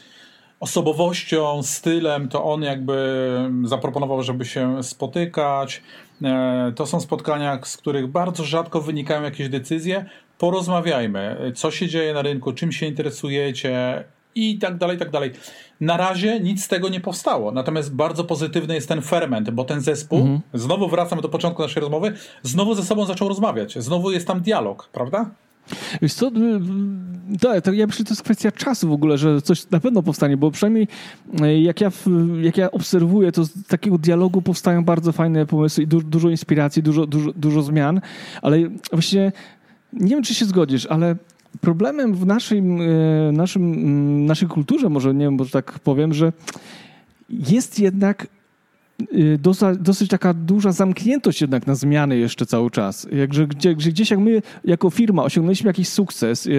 [0.60, 5.82] osobowością, stylem, to on jakby zaproponował, żeby się spotykać.
[6.22, 10.04] E, to są spotkania, z których bardzo rzadko wynikają jakieś decyzje.
[10.38, 14.04] Porozmawiajmy, co się dzieje na rynku, czym się interesujecie,
[14.38, 15.32] i tak dalej, i tak dalej.
[15.80, 17.52] Na razie nic z tego nie powstało.
[17.52, 20.40] Natomiast bardzo pozytywny jest ten ferment, bo ten zespół, mhm.
[20.54, 22.12] znowu wracam do początku naszej rozmowy,
[22.42, 23.78] znowu ze sobą zaczął rozmawiać.
[23.78, 25.30] Znowu jest tam dialog, prawda?
[26.02, 26.30] Wiesz co,
[27.40, 30.02] tak, to ja myślę, że to jest kwestia czasu w ogóle, że coś na pewno
[30.02, 30.88] powstanie, bo przynajmniej
[31.40, 31.90] e, jak ja,
[32.42, 36.82] jak ja obserwuję, to z takiego dialogu powstają bardzo fajne pomysły i du dużo inspiracji,
[36.82, 38.00] dużo, dużo, dużo zmian,
[38.42, 38.58] ale
[38.92, 39.32] właśnie
[39.92, 41.16] nie wiem, czy się zgodzisz, ale
[41.60, 46.32] problemem w naszym, e, naszym, naszej kulturze, może nie wiem, bo tak powiem, że
[47.30, 48.26] jest jednak
[49.00, 53.06] e, dosyć, dosyć, taka duża zamkniętość jednak na zmiany jeszcze cały czas.
[53.12, 56.50] Jakże, gdzie, gdzieś jak my jako firma osiągnęliśmy jakiś sukces, e,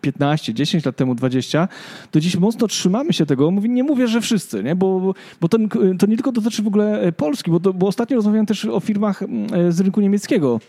[0.00, 1.68] 15, 10 lat temu, 20,
[2.10, 3.50] to dziś mocno trzymamy się tego.
[3.50, 4.76] nie mówię, że wszyscy, nie?
[4.76, 5.68] Bo, bo ten,
[5.98, 8.80] to nie tylko dotyczy w ogóle e, Polski, bo, to, bo ostatnio rozmawiałem też o
[8.80, 10.60] firmach e, z rynku niemieckiego.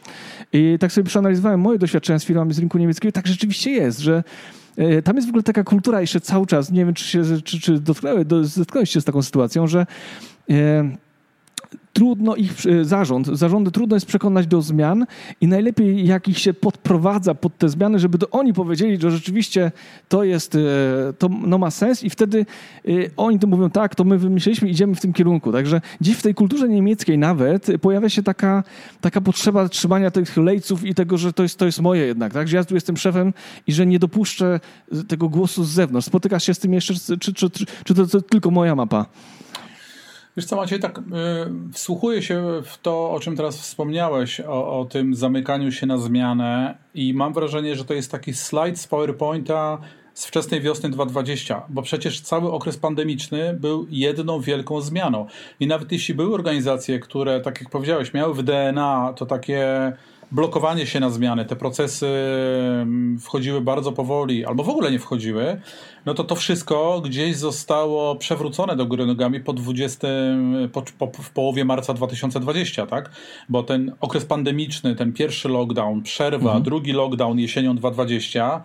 [0.53, 3.11] I tak sobie przeanalizowałem moje doświadczenia z firmami z rynku niemieckiego.
[3.11, 4.23] Tak rzeczywiście jest, że
[4.77, 7.59] e, tam jest w ogóle taka kultura jeszcze cały czas, nie wiem, czy, się, czy,
[7.59, 9.85] czy dotknąłeś się z taką sytuacją, że
[11.97, 15.05] trudno ich, e, zarząd, zarządy trudno jest przekonać do zmian
[15.41, 19.71] i najlepiej jak ich się podprowadza pod te zmiany, żeby to oni powiedzieli, że rzeczywiście
[20.09, 20.59] to jest, e,
[21.17, 22.45] to no ma sens i wtedy
[22.87, 25.51] e, oni to mówią, tak, to my wymyśliliśmy, idziemy w tym kierunku.
[25.51, 28.63] Także dziś w tej kulturze niemieckiej nawet pojawia się taka,
[29.01, 32.47] taka potrzeba trzymania tych lejców i tego, że to jest, to jest moje jednak, tak,
[32.47, 33.33] że ja tu jestem szefem
[33.67, 34.59] i że nie dopuszczę
[35.07, 36.07] tego głosu z zewnątrz.
[36.07, 39.05] Spotykasz się z tym jeszcze, czy, czy, czy, czy to, to tylko moja mapa?
[40.37, 41.01] Wiesz co, Maciej, tak y,
[41.73, 46.77] wsłuchuję się w to, o czym teraz wspomniałeś, o, o, tym zamykaniu się na zmianę
[46.93, 49.77] i mam wrażenie, że to jest taki slajd z PowerPointa
[50.13, 55.27] z wczesnej wiosny 2020, bo przecież cały okres pandemiczny był jedną wielką zmianą.
[55.59, 59.93] I nawet jeśli były organizacje, które, tak jak powiedziałeś, miały w DNA to takie
[60.31, 62.07] blokowanie się na zmiany, te procesy
[62.81, 65.61] mm, wchodziły bardzo powoli, albo w ogóle nie wchodziły,
[66.05, 70.07] no to to wszystko gdzieś zostało przewrócone do góry nogami po 20,
[70.71, 73.09] po, po, w połowie marca 2020, tak?
[73.49, 76.63] Bo ten okres pandemiczny, ten pierwszy lockdown, przerwa, mhm.
[76.63, 78.63] drugi lockdown jesienią 2020,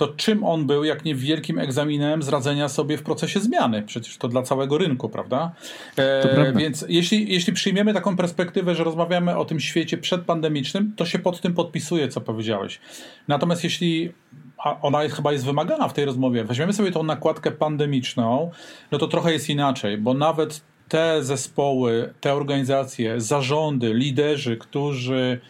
[0.00, 3.82] to czym on był, jak nie wielkim egzaminem z radzenia sobie w procesie zmiany?
[3.82, 5.52] Przecież to dla całego rynku, prawda?
[5.96, 11.18] E, więc jeśli, jeśli przyjmiemy taką perspektywę, że rozmawiamy o tym świecie przedpandemicznym, to się
[11.18, 12.80] pod tym podpisuje, co powiedziałeś.
[13.28, 14.12] Natomiast jeśli
[14.58, 18.50] a ona jest, chyba jest wymagana w tej rozmowie, weźmiemy sobie tą nakładkę pandemiczną,
[18.92, 25.40] no to trochę jest inaczej, bo nawet te zespoły, te organizacje, zarządy, liderzy, którzy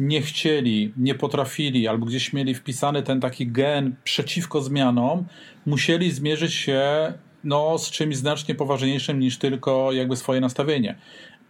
[0.00, 5.24] nie chcieli, nie potrafili, albo gdzieś mieli wpisany ten taki gen przeciwko zmianom,
[5.66, 7.12] musieli zmierzyć się
[7.44, 10.98] no, z czymś znacznie poważniejszym niż tylko jakby swoje nastawienie.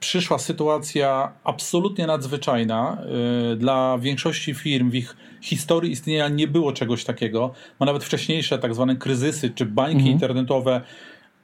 [0.00, 3.02] Przyszła sytuacja absolutnie nadzwyczajna.
[3.50, 8.58] Yy, dla większości firm w ich historii istnienia nie było czegoś takiego, bo nawet wcześniejsze
[8.58, 10.12] tak zwane kryzysy czy bańki mhm.
[10.12, 10.80] internetowe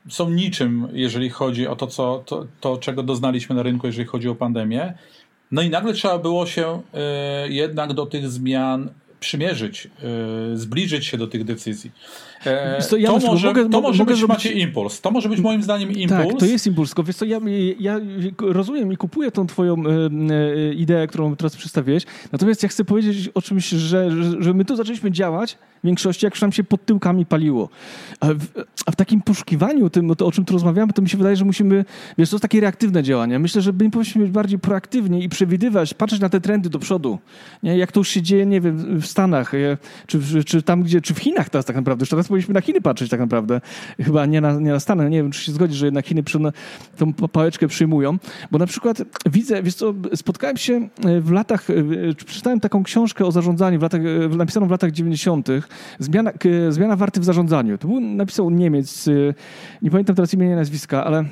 [0.09, 4.29] są niczym, jeżeli chodzi o to, co, to, to, czego doznaliśmy na rynku, jeżeli chodzi
[4.29, 4.95] o pandemię.
[5.51, 6.83] No i nagle trzeba było się
[7.45, 8.91] y, jednak do tych zmian
[9.21, 9.89] przymierzyć,
[10.53, 11.91] y, zbliżyć się do tych decyzji.
[12.47, 14.37] E, to, ja to, może, mogę, to może mogę być zrobić...
[14.37, 15.01] macie impuls.
[15.01, 16.29] To może być moim zdaniem tak, impuls.
[16.29, 16.91] Tak, to jest impuls.
[16.91, 17.41] Tylko wiesz co, ja,
[17.81, 18.01] ja
[18.41, 19.91] rozumiem i kupuję tą twoją e,
[20.35, 22.05] e, ideę, którą teraz przedstawiłeś.
[22.33, 26.27] Natomiast ja chcę powiedzieć o czymś, że, że, że my tu zaczęliśmy działać w większości,
[26.27, 27.69] jak już nam się pod tyłkami paliło.
[28.21, 28.41] A w,
[28.87, 31.45] a w takim poszukiwaniu, tym, to, o czym tu rozmawiamy, to mi się wydaje, że
[31.45, 31.85] musimy,
[32.19, 33.39] wiesz, to jest takie reaktywne działanie.
[33.39, 37.19] Myślę, że my powinniśmy być bardziej proaktywni i przewidywać, patrzeć na te trendy do przodu.
[37.63, 37.79] Nie?
[37.79, 39.53] Jak to już się dzieje, nie wiem, w Stanach,
[40.07, 42.03] czy, czy tam, gdzie, czy w Chinach teraz tak naprawdę.
[42.03, 43.61] Już teraz powinniśmy na Chiny patrzeć tak naprawdę.
[44.01, 45.11] Chyba nie na, nie na Stany.
[45.11, 46.39] Nie wiem, czy się zgodzi, że jednak Chiny przy,
[46.97, 48.19] tą pałeczkę przyjmują.
[48.51, 51.75] Bo na przykład widzę, wiesz co, spotkałem się e, w latach, e,
[52.27, 55.49] przeczytałem taką książkę o zarządzaniu w latach, e, napisaną w latach 90.
[55.99, 56.33] Zmiana,
[56.69, 57.79] zmiana warty w zarządzaniu.
[57.79, 59.09] To był, napisał Niemiec,
[59.83, 61.25] nie pamiętam teraz imienia i nazwiska, ale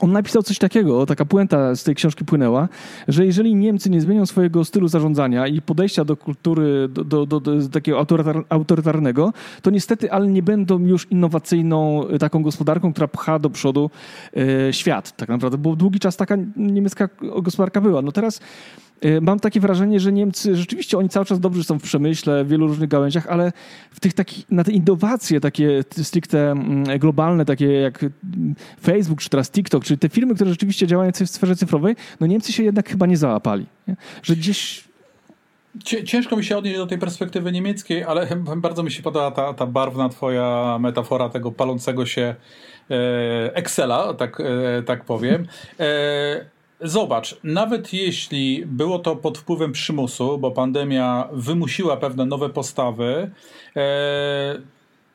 [0.00, 2.68] on napisał coś takiego, taka puenta z tej książki płynęła,
[3.08, 7.40] że jeżeli Niemcy nie zmienią swojego stylu zarządzania i podejścia do kultury, do, do, do,
[7.40, 8.06] do takiego
[8.48, 9.32] autorytarnego,
[9.62, 13.90] to niestety, ale nie będą już innowacyjną taką gospodarką, która pcha do przodu
[14.36, 17.08] e, świat tak naprawdę, bo długi czas taka niemiecka
[17.42, 18.02] gospodarka była.
[18.02, 21.82] No teraz Y, mam takie wrażenie, że Niemcy rzeczywiście oni cały czas dobrze są w
[21.82, 23.52] przemyśle, w wielu różnych gałęziach, ale
[23.90, 28.04] w tych takich, na te innowacje takie stricte mm, globalne, takie jak
[28.82, 32.52] Facebook, czy teraz TikTok, czy te firmy, które rzeczywiście działają w sferze cyfrowej, no Niemcy
[32.52, 33.66] się jednak chyba nie załapali.
[33.88, 33.96] Nie?
[34.22, 34.84] Że gdzieś
[36.04, 38.26] Ciężko mi się odnieść do tej perspektywy niemieckiej, ale
[38.56, 42.34] bardzo mi się podoba ta, ta barwna twoja metafora tego palącego się
[42.90, 45.46] e, Excela, tak, e, tak powiem.
[46.82, 53.30] Zobacz, nawet jeśli było to pod wpływem przymusu, bo pandemia wymusiła pewne nowe postawy,
[53.76, 54.58] e,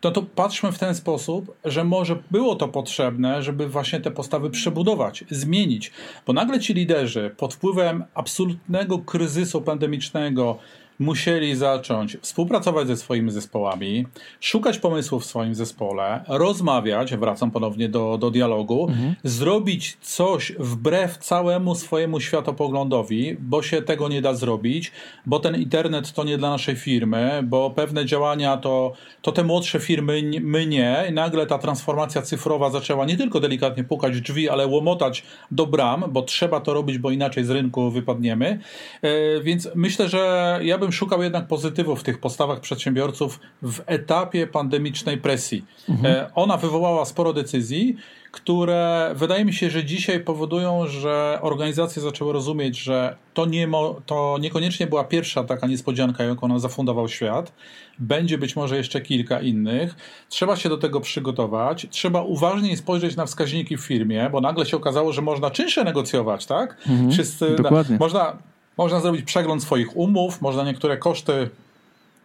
[0.04, 4.50] no to patrzmy w ten sposób, że może było to potrzebne, żeby właśnie te postawy
[4.50, 5.92] przebudować, zmienić,
[6.28, 10.60] bo nagle ci liderzy pod wpływem absolutnego kryzysu pandemicznego,
[11.00, 14.06] musieli zacząć współpracować ze swoimi zespołami,
[14.40, 19.16] szukać pomysłów w swoim zespole, rozmawiać, wracam ponownie do, do dialogu, mhm.
[19.24, 24.92] zrobić coś wbrew całemu swojemu światopoglądowi, bo się tego nie da zrobić,
[25.26, 29.80] bo ten internet to nie dla naszej firmy, bo pewne działania to, to te młodsze
[29.80, 31.06] firmy, my nie.
[31.10, 35.68] I nagle ta transformacja cyfrowa zaczęła nie tylko delikatnie pukać w drzwi, ale łomotać do
[35.68, 38.60] bram, bo trzeba to robić, bo inaczej z rynku wypadniemy.
[39.02, 43.82] E, więc myślę, że ja bym bym szukał jednak pozytywów w tych postawach przedsiębiorców w
[43.86, 45.66] etapie pandemicznej presji.
[45.90, 46.16] Mhm.
[46.16, 47.96] E, ona wywołała sporo decyzji,
[48.32, 54.02] które wydaje mi się, że dzisiaj powodują, że organizacje zaczęły rozumieć, że to, nie mo,
[54.06, 57.54] to niekoniecznie była pierwsza taka niespodzianka, jaką nam zafundował świat.
[58.00, 59.96] Będzie być może jeszcze kilka innych.
[60.30, 61.88] Trzeba się do tego przygotować.
[61.90, 66.46] Trzeba uważniej spojrzeć na wskaźniki w firmie, bo nagle się okazało, że można czynsze negocjować,
[66.46, 66.78] tak?
[66.90, 67.98] Mhm, Wszyscy, dokładnie.
[68.00, 68.38] można
[68.78, 71.50] można zrobić przegląd swoich umów, można niektóre koszty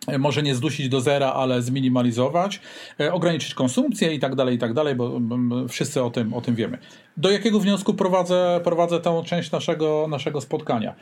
[0.06, 2.60] e, może nie zdusić do zera, ale zminimalizować,
[3.00, 5.20] e, ograniczyć konsumpcję i tak dalej, i tak dalej, bo
[5.68, 6.78] wszyscy o tym, o tym wiemy.
[7.16, 10.94] Do jakiego wniosku prowadzę, prowadzę tę część naszego, naszego spotkania?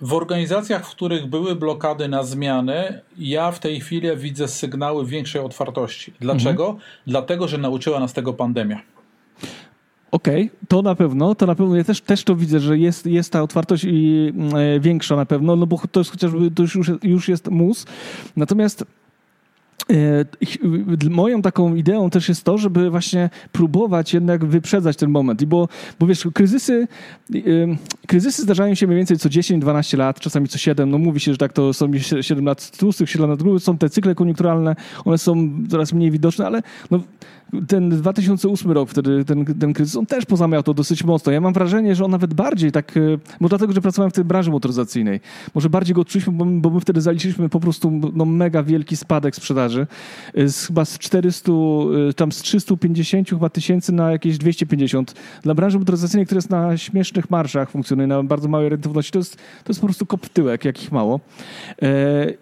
[0.00, 5.42] W organizacjach, w których były blokady na zmiany, ja w tej chwili widzę sygnały większej
[5.42, 6.12] otwartości.
[6.20, 6.64] Dlaczego?
[6.64, 6.84] Mhm.
[7.06, 8.82] Dlatego, że nauczyła nas tego pandemia.
[10.10, 13.06] Okej, okay, to na pewno, to na pewno, ja też, też to widzę, że jest,
[13.06, 16.78] jest ta otwartość i, e, większa na pewno, no bo to jest chociażby, to już,
[17.02, 17.86] już jest mus.
[18.36, 18.84] Natomiast
[19.90, 20.24] E,
[21.10, 25.42] moją taką ideą też jest to, żeby właśnie próbować jednak wyprzedzać ten moment.
[25.42, 26.88] I bo, bo wiesz, kryzysy,
[28.06, 30.90] kryzysy zdarzają się mniej więcej co 10-12 lat, czasami co 7.
[30.90, 31.90] No mówi się, że tak to są
[32.20, 36.46] 7 lat tłustych, 7 lat grubych, są te cykle koniunkturalne, one są coraz mniej widoczne,
[36.46, 37.00] ale no,
[37.68, 41.32] ten 2008 rok, wtedy ten, ten kryzys, on też pozamiał to dosyć mocno.
[41.32, 43.00] Ja mam wrażenie, że on nawet bardziej tak, e,
[43.40, 45.20] bo dlatego, że pracowałem w tej branży motoryzacyjnej,
[45.54, 49.36] może bardziej go odczuliśmy, bo, bo my wtedy zaliczyliśmy po prostu no, mega wielki spadek
[49.36, 49.86] sprzedaży.
[50.34, 55.14] E, z, chyba z 400, e, tam z 350 chyba tysięcy na jakieś 250.
[55.42, 59.36] Dla branży motoryzacyjnej, która jest na śmiesznych marszach, funkcjonuje na bardzo małej rentowności, to jest,
[59.36, 61.20] to jest po prostu kop tyłek, jakich mało.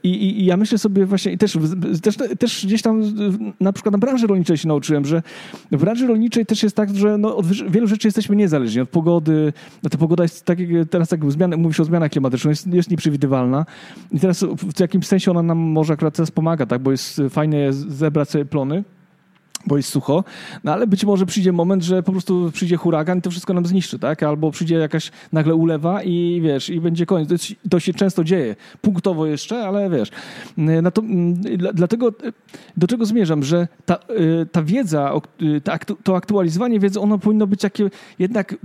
[0.02, 1.58] I, i, I, ja myślę sobie właśnie, i też,
[2.02, 3.02] też, też gdzieś tam
[3.60, 5.22] na przykład na branży rolniczej się nauczyłem, że
[5.72, 8.80] w branży rolniczej też jest tak, że no, od wielu rzeczy jesteśmy niezależni.
[8.80, 10.58] Od pogody, no ta pogoda jest tak,
[10.90, 13.66] teraz jak zmiany, mówisz o zmianach klimatycznych, jest, jest nieprzewidywalna.
[14.12, 17.72] I teraz w jakimś sensie ona nam może akurat teraz pomaga, tak, bo jest fajnie
[17.72, 18.84] zebrać sobie plony,
[19.66, 20.24] bo jest sucho,
[20.64, 23.66] no ale być może przyjdzie moment, że po prostu przyjdzie huragan i to wszystko nam
[23.66, 24.22] zniszczy, tak?
[24.22, 27.28] Albo przyjdzie jakaś nagle ulewa i wiesz, i będzie koniec.
[27.28, 28.56] To, to się często dzieje.
[28.80, 30.10] Punktowo jeszcze, ale wiesz.
[30.56, 31.34] No to, mm,
[31.74, 32.12] dlatego
[32.76, 33.98] do czego zmierzam, że ta,
[34.42, 35.12] y, ta wiedza,
[36.04, 38.56] to aktualizowanie wiedzy, ono powinno być takie jednak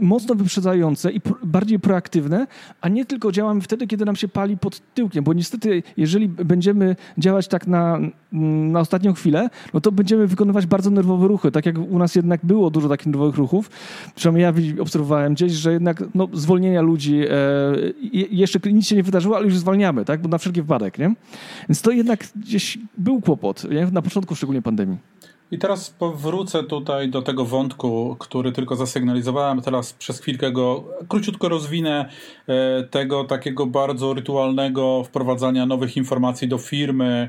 [0.00, 2.46] mocno wyprzedzające i bardziej proaktywne,
[2.80, 6.96] a nie tylko działamy wtedy, kiedy nam się pali pod tyłkiem, bo niestety, jeżeli będziemy
[7.18, 7.98] działać tak na,
[8.72, 12.40] na ostatnią chwilę, no to będziemy wykonywać bardzo nerwowe ruchy, tak jak u nas jednak
[12.42, 13.70] było dużo takich nerwowych ruchów.
[14.14, 17.36] Przynajmniej ja obserwowałem gdzieś, że jednak no, zwolnienia ludzi, e,
[18.30, 20.22] jeszcze nic się nie wydarzyło, ale już zwalniamy, tak?
[20.22, 20.98] bo na wszelki wypadek.
[20.98, 21.14] Nie?
[21.68, 23.86] Więc to jednak gdzieś był kłopot, nie?
[23.86, 24.98] na początku szczególnie pandemii.
[25.50, 29.62] I teraz powrócę tutaj do tego wątku, który tylko zasygnalizowałem.
[29.62, 32.08] Teraz przez chwilkę go króciutko rozwinę.
[32.48, 37.28] E, tego takiego bardzo rytualnego wprowadzania nowych informacji do firmy,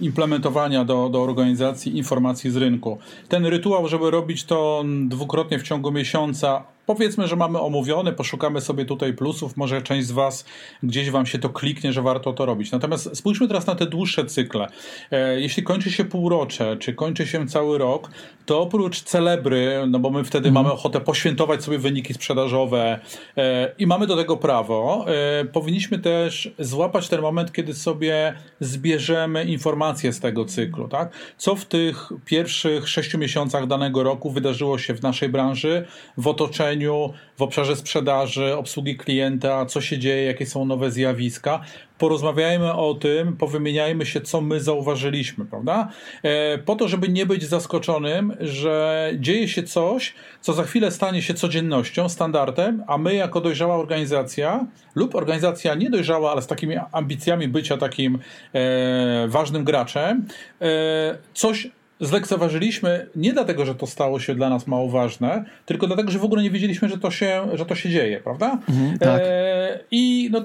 [0.00, 2.98] implementowania do, do organizacji informacji z rynku.
[3.28, 8.84] Ten rytuał, żeby robić to dwukrotnie w ciągu miesiąca, Powiedzmy, że mamy omówione, poszukamy sobie
[8.84, 10.44] tutaj plusów, może część z Was
[10.82, 12.72] gdzieś Wam się to kliknie, że warto to robić.
[12.72, 14.66] Natomiast spójrzmy teraz na te dłuższe cykle.
[15.10, 18.10] E, jeśli kończy się półrocze, czy kończy się cały rok,
[18.46, 20.64] to oprócz celebry, no bo my wtedy mhm.
[20.64, 23.00] mamy ochotę poświętować sobie wyniki sprzedażowe
[23.36, 28.97] e, i mamy do tego prawo, e, powinniśmy też złapać ten moment, kiedy sobie zbierzemy
[29.46, 30.88] informacje z tego cyklu.
[30.88, 31.12] Tak?
[31.36, 35.86] Co w tych pierwszych sześciu miesiącach danego roku wydarzyło się w naszej branży,
[36.16, 41.60] w otoczeniu, w obszarze sprzedaży, obsługi klienta, co się dzieje, jakie są nowe zjawiska.
[41.98, 45.88] Porozmawiajmy o tym, powymieniajmy się, co my zauważyliśmy, prawda?
[46.22, 51.22] E, po to, żeby nie być zaskoczonym, że dzieje się coś, co za chwilę stanie
[51.22, 57.48] się codziennością, standardem, a my, jako dojrzała organizacja, lub organizacja niedojrzała, ale z takimi ambicjami
[57.48, 58.18] bycia takim
[58.54, 60.26] e, ważnym graczem,
[60.60, 61.70] e, coś
[62.00, 66.24] zlekceważyliśmy nie dlatego, że to stało się dla nas mało ważne, tylko dlatego, że w
[66.24, 68.58] ogóle nie wiedzieliśmy, że to się, że to się dzieje, prawda?
[68.68, 69.20] Mhm, tak.
[69.24, 70.44] E, I no,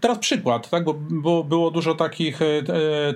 [0.00, 0.84] teraz przykład, tak?
[0.84, 2.44] bo, bo było dużo takich e,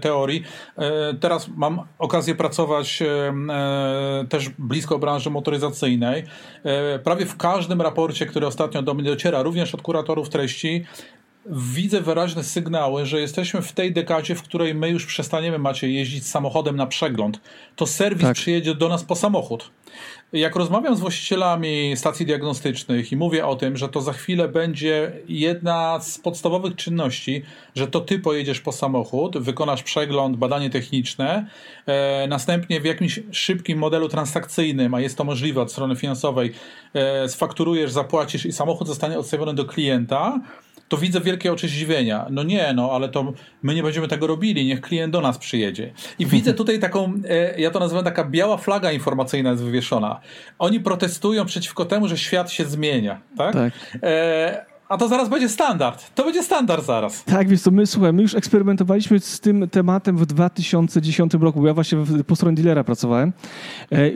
[0.01, 0.43] teorii.
[0.79, 3.07] E, teraz mam okazję pracować e,
[3.51, 6.25] e, też blisko branży motoryzacyjnej.
[6.65, 10.85] E, prawie w każdym raporcie, który ostatnio do mnie dociera, również od kuratorów treści,
[11.51, 16.27] widzę wyraźne sygnały, że jesteśmy w tej dekadzie, w której my już przestaniemy, macie jeździć
[16.27, 17.41] samochodem na przegląd.
[17.77, 18.37] To serwis tak.
[18.37, 19.71] przyjedzie do nas po samochód.
[20.33, 25.13] Jak rozmawiam z właścicielami stacji diagnostycznych i mówię o tym, że to za chwilę będzie
[25.29, 27.43] jedna z podstawowych czynności,
[27.75, 31.47] że to ty pojedziesz po samochód, wykonasz przegląd, badanie techniczne,
[31.87, 36.53] e, następnie w jakimś szybkim modelu transakcyjnym, a jest to możliwe od strony finansowej,
[36.95, 40.41] e, sfakturujesz, zapłacisz i samochód zostanie odstawiony do klienta,
[40.89, 42.27] to widzę wielkie oczy zdziwienia.
[42.31, 43.33] No nie, no ale to
[43.63, 45.93] my nie będziemy tego robili, niech klient do nas przyjedzie.
[46.19, 50.21] I widzę tutaj taką, e, ja to nazywam taka biała flaga informacyjna jest wywieszona.
[50.59, 53.53] Oni protestują przeciwko temu, że świat się zmienia, tak?
[53.53, 53.73] tak.
[54.03, 56.15] E, a to zaraz będzie standard.
[56.15, 57.25] To będzie standard zaraz.
[57.25, 61.67] Tak, więc to my, słuchaj, my już eksperymentowaliśmy z tym tematem w 2010 roku, bo
[61.67, 63.33] ja właśnie po stronie dealera pracowałem
[63.93, 64.09] e,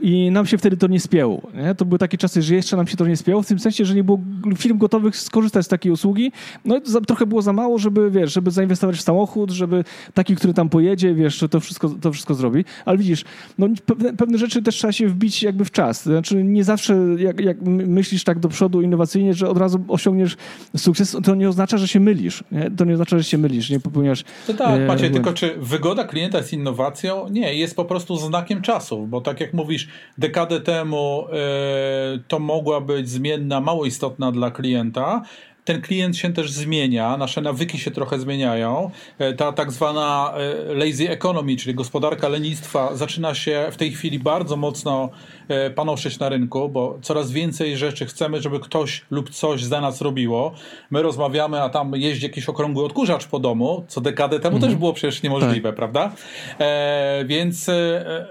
[0.00, 1.42] i nam się wtedy to nie spięło.
[1.54, 1.74] Nie?
[1.74, 3.94] To były takie czasy, że jeszcze nam się to nie spięło, w tym sensie, że
[3.94, 4.20] nie było
[4.56, 6.32] firm gotowych skorzystać z takiej usługi.
[6.64, 10.54] No za, trochę było za mało, żeby, wiesz, żeby zainwestować w samochód, żeby taki, który
[10.54, 12.64] tam pojedzie, wiesz, to wszystko, to wszystko zrobi.
[12.84, 13.24] Ale widzisz,
[13.58, 16.02] no, pewne, pewne rzeczy też trzeba się wbić jakby w czas.
[16.02, 20.36] Znaczy nie zawsze, jak, jak myślisz tak do przodu innowacyjnie, że od razu osiągniesz osiągniesz
[20.76, 22.44] sukces, to nie oznacza, że się mylisz.
[22.52, 22.70] Nie?
[22.70, 24.24] To nie oznacza, że się mylisz, nie popełniasz.
[24.46, 27.28] To tak, e, Macie, tylko czy wygoda klienta jest innowacją?
[27.28, 29.88] Nie, jest po prostu znakiem czasów, bo tak jak mówisz,
[30.18, 35.22] dekadę temu e, to mogła być zmienna mało istotna dla klienta,
[35.64, 38.90] ten klient się też zmienia, nasze nawyki się trochę zmieniają.
[39.18, 40.34] E, ta tak zwana
[40.70, 45.10] e, lazy economy, czyli gospodarka lenistwa, zaczyna się w tej chwili bardzo mocno
[45.48, 50.00] e, panoszyć na rynku, bo coraz więcej rzeczy chcemy, żeby ktoś lub coś za nas
[50.00, 50.54] robiło.
[50.90, 54.72] My rozmawiamy, a tam jeździ jakiś okrągły odkurzacz po domu, co dekadę temu mhm.
[54.72, 55.76] też było przecież niemożliwe, tak.
[55.76, 56.12] prawda?
[56.60, 57.70] E, więc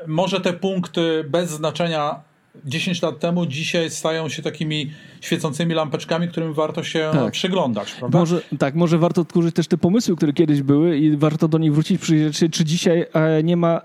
[0.07, 2.21] może te punkty bez znaczenia
[2.65, 4.91] 10 lat temu, dzisiaj stają się takimi
[5.23, 7.31] świecącymi lampeczkami, którym warto się tak.
[7.31, 7.91] przyglądać.
[7.91, 8.19] Prawda?
[8.19, 11.73] Może, tak, może warto odkurzyć też te pomysły, które kiedyś były i warto do nich
[11.73, 12.01] wrócić,
[12.31, 13.77] czy, czy dzisiaj e, nie ma...
[13.77, 13.81] E,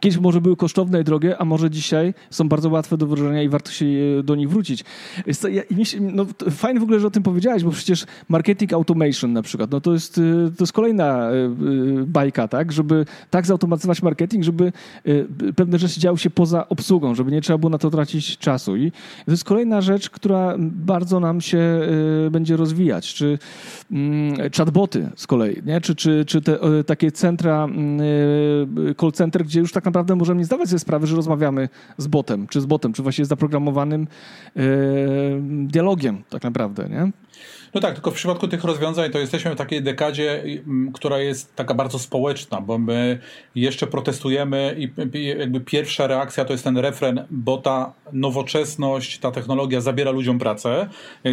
[0.00, 3.48] kiedyś może były kosztowne i drogie, a może dzisiaj są bardzo łatwe do wdrożenia i
[3.48, 4.84] warto się e, do nich wrócić.
[5.50, 5.62] Ja,
[6.00, 9.80] no, fajnie w ogóle, że o tym powiedziałeś, bo przecież marketing automation na przykład, no
[9.80, 10.14] to jest,
[10.56, 11.28] to jest kolejna
[12.06, 12.72] bajka, tak?
[12.72, 14.72] Żeby tak zautomatyzować marketing, żeby
[15.56, 18.76] pewne rzeczy działy się poza obsługą, żeby nie trzeba było na to tracić czasu.
[18.76, 18.92] I
[19.24, 21.80] to jest kolejna rzecz, która bardzo nam się
[22.26, 23.14] y, będzie rozwijać.
[23.14, 23.38] Czy
[23.92, 25.80] mm, chatboty z kolei, nie?
[25.80, 27.68] czy, czy, czy te takie centra,
[28.90, 32.06] y, call center, gdzie już tak naprawdę możemy nie zdawać sobie sprawy, że rozmawiamy z
[32.06, 34.06] botem, czy z botem, czy właśnie zaprogramowanym
[34.56, 34.60] y,
[35.66, 36.88] dialogiem tak naprawdę.
[36.88, 37.12] Nie?
[37.74, 40.44] No tak, tylko w przypadku tych rozwiązań to jesteśmy w takiej dekadzie,
[40.94, 43.18] która jest taka bardzo społeczna, bo my
[43.54, 44.90] jeszcze protestujemy i
[45.38, 50.88] jakby pierwsza reakcja to jest ten refren, bo ta nowoczesność, ta technologia zabiera ludziom pracę.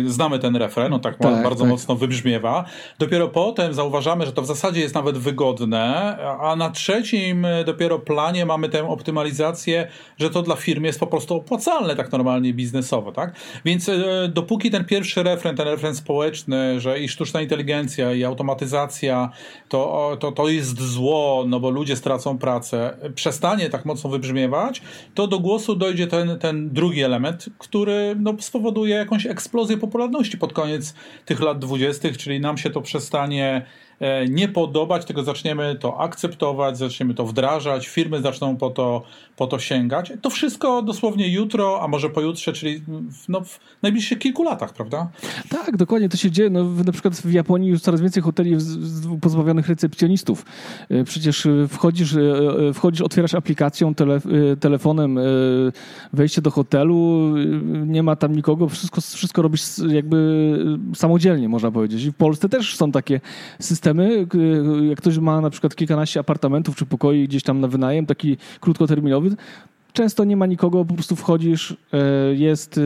[0.05, 1.69] Znamy ten refren, no tak, tak bardzo tak.
[1.69, 2.65] mocno wybrzmiewa.
[2.99, 8.45] Dopiero potem zauważamy, że to w zasadzie jest nawet wygodne, a na trzecim dopiero planie
[8.45, 13.35] mamy tę optymalizację, że to dla firmy jest po prostu opłacalne tak normalnie biznesowo, tak?
[13.65, 18.23] Więc e, dopóki ten pierwszy refren, ten refren społeczny społeczny, że i sztuczna inteligencja, i
[18.23, 19.29] automatyzacja
[19.69, 24.81] to, to, to jest zło, no bo ludzie stracą pracę, przestanie tak mocno wybrzmiewać,
[25.13, 30.53] to do głosu dojdzie ten, ten drugi element, który no, spowoduje jakąś eksplozję popularności pod
[30.53, 30.93] koniec
[31.25, 33.65] tych lat dwudziestych, czyli nam się to przestanie
[33.99, 39.03] E, nie podobać, tylko zaczniemy to akceptować, zaczniemy to wdrażać, firmy zaczną po to,
[39.35, 40.13] po to sięgać.
[40.21, 42.79] To wszystko dosłownie jutro, a może pojutrze, czyli
[43.09, 45.09] w, no, w najbliższych kilku latach, prawda?
[45.49, 46.09] Tak, dokładnie.
[46.09, 46.49] To się dzieje.
[46.49, 48.57] No, na przykład w Japonii już coraz więcej hoteli
[49.21, 50.45] pozbawionych recepcjonistów.
[50.89, 52.15] E, przecież e, wchodzisz,
[52.73, 54.21] wchodzisz otwierasz aplikacją, tele,
[54.59, 55.19] telefonem
[56.13, 57.33] wejście do hotelu,
[57.85, 60.59] nie ma tam nikogo, wszystko, wszystko robisz jakby
[60.95, 62.03] samodzielnie, można powiedzieć.
[62.03, 63.21] I w Polsce też są takie
[63.59, 64.27] systemy,
[64.89, 69.24] jak ktoś ma na przykład kilkanaście apartamentów czy pokoi gdzieś tam na wynajem, taki krótkoterminowy,
[69.29, 69.37] jogos
[69.95, 71.97] często nie ma nikogo, po prostu wchodzisz, e,
[72.33, 72.79] jest,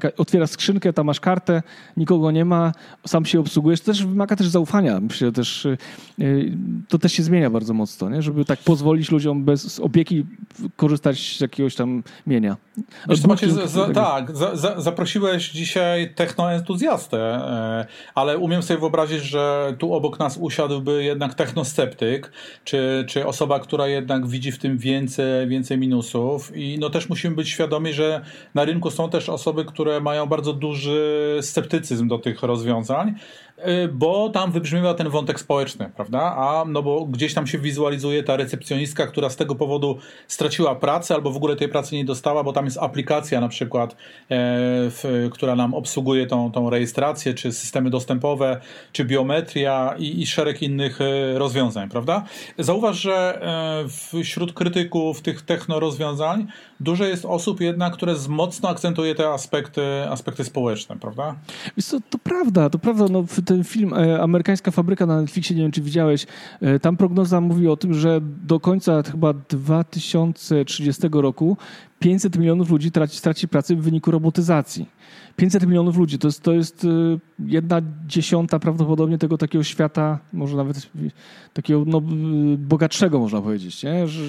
[0.00, 1.62] e, otwierasz skrzynkę, tam masz kartę,
[1.96, 2.72] nikogo nie ma,
[3.06, 3.80] sam się obsługujesz.
[3.80, 5.00] To też wymaga też zaufania.
[5.00, 5.76] Myślę, też, e,
[6.88, 8.22] to też się zmienia bardzo mocno, nie?
[8.22, 10.26] żeby tak pozwolić ludziom bez opieki
[10.76, 12.56] korzystać z jakiegoś tam mienia.
[13.08, 13.20] Wiesz,
[13.66, 17.40] za, tak, za, za, zaprosiłeś dzisiaj technoentuzjastę,
[18.14, 22.32] ale umiem sobie wyobrazić, że tu obok nas usiadłby jednak technosceptyk,
[22.64, 27.36] czy, czy osoba, która jednak widzi w tym więcej, więcej minusów i no też musimy
[27.36, 28.24] być świadomi, że
[28.54, 33.14] na rynku są też osoby, które mają bardzo duży sceptycyzm do tych rozwiązań,
[33.92, 36.20] bo tam wybrzmiewa ten wątek społeczny, prawda?
[36.20, 41.14] A no bo gdzieś tam się wizualizuje ta recepcjonistka, która z tego powodu straciła pracę
[41.14, 43.96] albo w ogóle tej pracy nie dostała, bo tam jest aplikacja na przykład, e,
[44.90, 48.60] w, która nam obsługuje tą, tą rejestrację, czy systemy dostępowe,
[48.92, 52.24] czy biometria i, i szereg innych e, rozwiązań, prawda?
[52.58, 53.42] Zauważ, że
[54.14, 56.46] e, wśród krytyków tych techno rozwiązań,
[56.80, 61.34] dużo jest osób jednak, które mocno akcentuje te aspekty, aspekty społeczne, prawda?
[61.82, 63.04] Co, to prawda, to prawda.
[63.10, 66.26] No, ten film e, Amerykańska Fabryka na Netflixie, nie wiem czy widziałeś,
[66.60, 71.56] e, tam prognoza mówi o tym, że do końca chyba 2030 roku
[71.98, 74.88] 500 milionów ludzi traci, straci pracę w wyniku robotyzacji.
[75.36, 76.88] 500 milionów ludzi to jest, to jest e,
[77.38, 80.90] jedna dziesiąta prawdopodobnie tego takiego świata, może nawet
[81.52, 82.00] takiego no,
[82.58, 83.82] bogatszego, można powiedzieć.
[83.82, 84.08] Nie?
[84.08, 84.22] Że...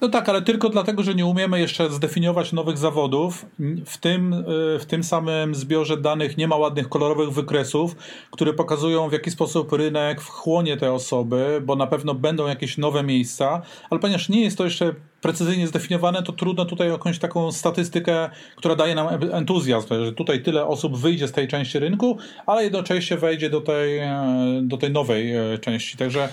[0.00, 3.46] No tak, ale tylko dlatego, że nie umiemy jeszcze zdefiniować nowych zawodów.
[3.86, 7.96] W tym, y, w tym samym zbiorze danych nie ma ładnych kolorowych wykresów,
[8.30, 13.02] które pokazują w jaki sposób rynek wchłonie te osoby, bo na pewno będą jakieś nowe
[13.02, 18.30] miejsca, ale ponieważ nie jest to jeszcze precyzyjnie zdefiniowane, to trudno tutaj jakąś taką statystykę,
[18.56, 23.16] która daje nam entuzjazm, że tutaj tyle osób wyjdzie z tej części rynku, ale jednocześnie
[23.16, 25.96] wejdzie do tej, e, do tej nowej e, części.
[25.96, 26.28] Także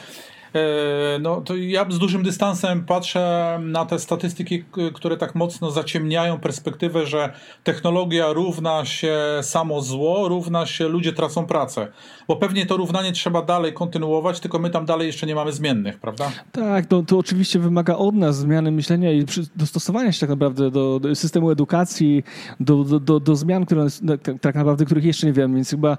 [1.19, 7.05] no, to ja z dużym dystansem patrzę na te statystyki, które tak mocno zaciemniają perspektywę,
[7.05, 7.33] że
[7.63, 11.87] technologia równa się samo zło, równa się ludzie tracą pracę.
[12.27, 15.99] Bo pewnie to równanie trzeba dalej kontynuować, tylko my tam dalej jeszcze nie mamy zmiennych,
[15.99, 16.31] prawda?
[16.51, 19.25] Tak, to, to oczywiście wymaga od nas zmiany myślenia i
[19.55, 22.23] dostosowania się tak naprawdę do, do systemu edukacji,
[22.59, 23.87] do, do, do, do zmian, które
[24.23, 25.97] tak, tak naprawdę, których jeszcze nie wiemy, więc chyba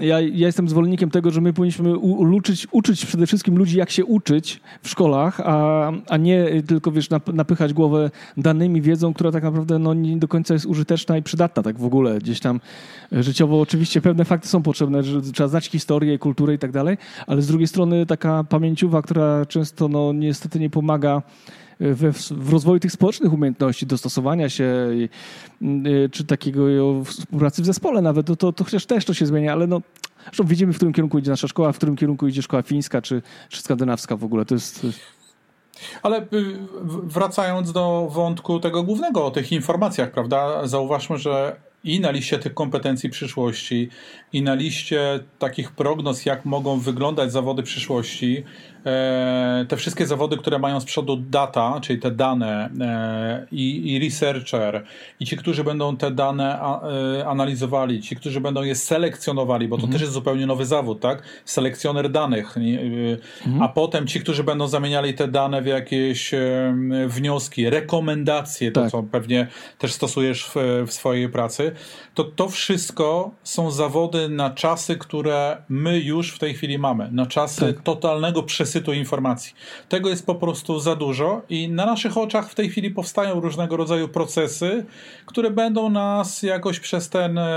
[0.00, 4.04] ja, ja, jestem zwolennikiem tego, że my powinniśmy uczyć, uczyć przede wszystkim ludzi, jak się
[4.04, 9.78] uczyć w szkołach, a, a nie tylko, wiesz, napychać głowę danymi, wiedzą, która tak naprawdę
[9.78, 12.18] no, nie do końca jest użyteczna i przydatna tak w ogóle.
[12.18, 12.60] Gdzieś tam
[13.12, 17.42] życiowo oczywiście pewne fakty są potrzebne, że trzeba znać historię, kulturę i tak dalej, ale
[17.42, 21.22] z drugiej strony taka pamięciowa, która często no, niestety nie pomaga
[21.80, 24.64] w, w rozwoju tych społecznych umiejętności, dostosowania się,
[25.62, 26.62] y, czy takiego
[27.04, 29.82] współpracy w zespole nawet, to, to, to chociaż też to się zmienia, ale no,
[30.24, 33.22] zresztą widzimy, w którym kierunku idzie nasza szkoła, w którym kierunku idzie szkoła fińska, czy,
[33.48, 34.44] czy skandynawska w ogóle.
[34.44, 34.86] To jest...
[36.02, 36.26] Ale y,
[37.02, 40.66] wracając do wątku tego głównego, o tych informacjach, prawda?
[40.66, 43.88] Zauważmy, że i na liście tych kompetencji przyszłości,
[44.32, 48.75] i na liście takich prognoz, jak mogą wyglądać zawody przyszłości, E,
[49.68, 54.84] te wszystkie zawody, które mają z przodu data, czyli te dane e, i, i researcher,
[55.20, 59.82] i ci, którzy będą te dane e, analizowali, ci, którzy będą je selekcjonowali, bo to
[59.82, 59.92] mhm.
[59.92, 61.22] też jest zupełnie nowy zawód, tak?
[61.44, 63.62] Selekcjoner danych, mhm.
[63.62, 66.30] a potem ci, którzy będą zamieniali te dane w jakieś
[67.06, 68.90] wnioski, rekomendacje, to tak.
[68.90, 69.46] co pewnie
[69.78, 71.72] też stosujesz w, w swojej pracy,
[72.14, 77.26] to to wszystko są zawody na czasy, które my już w tej chwili mamy, na
[77.26, 77.82] czasy tak.
[77.82, 79.54] totalnego przesyłu przesytu informacji.
[79.88, 83.76] Tego jest po prostu za dużo i na naszych oczach w tej chwili powstają różnego
[83.76, 84.86] rodzaju procesy,
[85.26, 87.48] które będą nas jakoś przez ten e,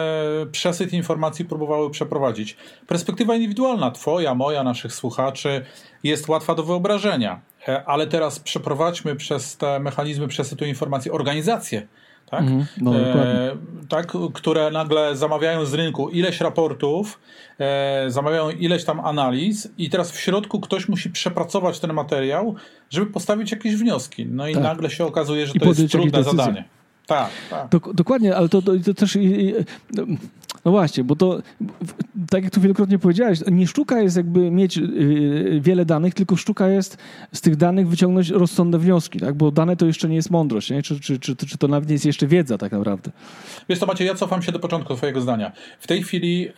[0.52, 2.58] przesyt informacji próbowały przeprowadzić.
[2.88, 5.66] Perspektywa indywidualna, twoja, moja, naszych słuchaczy,
[6.04, 11.88] jest łatwa do wyobrażenia, e, ale teraz przeprowadźmy przez te mechanizmy przesytu informacji organizacje,
[12.32, 12.42] tak?
[12.42, 13.58] Mm, no, e,
[13.90, 17.20] tak, które nagle zamawiają z rynku ileś raportów,
[17.60, 22.56] e, zamawiają ileś tam analiz i teraz w środku ktoś musi przepracować ten materiał,
[22.90, 24.26] żeby postawić jakieś wnioski.
[24.26, 24.64] No i tak.
[24.64, 26.64] nagle się okazuje, że I to jest trudne zadanie.
[27.10, 27.70] Tak, tak.
[27.70, 29.18] Dok dokładnie, ale to, to, to też.
[29.94, 30.04] No,
[30.66, 31.42] no właśnie, bo to,
[32.30, 36.68] tak jak tu wielokrotnie powiedziałeś, nie sztuka jest jakby mieć yy, wiele danych, tylko sztuka
[36.68, 36.98] jest
[37.34, 39.36] z tych danych wyciągnąć rozsądne wnioski, tak?
[39.36, 40.82] bo dane to jeszcze nie jest mądrość, nie?
[40.82, 43.12] Czy, czy, czy, czy to nawet nie jest jeszcze wiedza tak naprawdę.
[43.70, 45.52] Wiesz to Macie, ja cofam się do początku twojego zdania.
[45.80, 46.52] W tej chwili yy,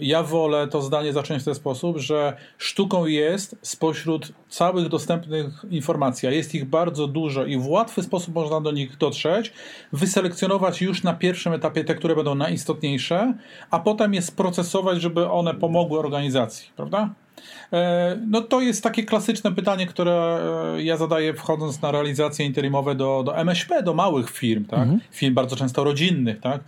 [0.00, 6.28] ja wolę to zdanie zacząć w ten sposób, że sztuką jest spośród całych dostępnych informacji,
[6.28, 9.49] a jest ich bardzo dużo i w łatwy sposób można do nich dotrzeć,
[9.92, 13.34] wyselekcjonować już na pierwszym etapie te, które będą najistotniejsze,
[13.70, 17.10] a potem je sprocesować, żeby one pomogły organizacji, prawda?
[17.72, 20.38] E, no to jest takie klasyczne pytanie, które
[20.76, 24.80] e, ja zadaję wchodząc na realizacje interimowe do, do MŚP, do małych firm, tak?
[24.80, 25.00] Mhm.
[25.10, 26.60] firm bardzo często rodzinnych, tak?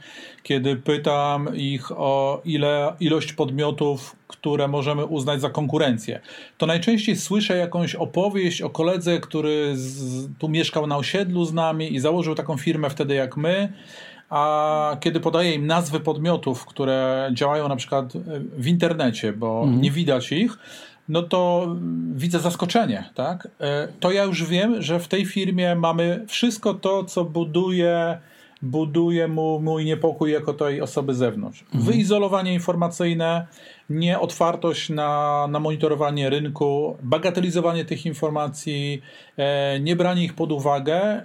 [0.42, 6.20] kiedy pytam ich o ile, ilość podmiotów, które możemy uznać za konkurencję.
[6.58, 11.94] To najczęściej słyszę jakąś opowieść o koledze, który z, tu mieszkał na osiedlu z nami
[11.94, 13.72] i założył taką firmę wtedy jak my,
[14.32, 18.12] a kiedy podaję im nazwy podmiotów, które działają na przykład
[18.56, 19.80] w internecie, bo mhm.
[19.80, 20.58] nie widać ich,
[21.08, 21.68] no to
[22.14, 23.48] widzę zaskoczenie, tak?
[23.60, 28.18] E, to ja już wiem, że w tej firmie mamy wszystko to, co buduje
[28.62, 31.62] buduje mu mój niepokój jako tej osoby z zewnątrz.
[31.62, 31.84] Mhm.
[31.84, 33.46] Wyizolowanie informacyjne,
[33.92, 39.02] nieotwartość na, na monitorowanie rynku, bagatelizowanie tych informacji,
[39.36, 41.24] e, nie branie ich pod uwagę e,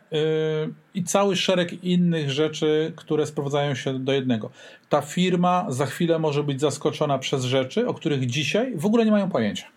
[0.94, 4.50] i cały szereg innych rzeczy, które sprowadzają się do jednego.
[4.90, 9.12] Ta firma za chwilę może być zaskoczona przez rzeczy, o których dzisiaj w ogóle nie
[9.12, 9.77] mają pojęcia.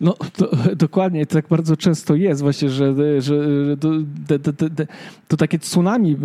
[0.00, 3.34] No to, dokładnie, tak bardzo często jest właśnie, że, że
[3.80, 3.88] to,
[5.28, 6.16] to, takie tsunami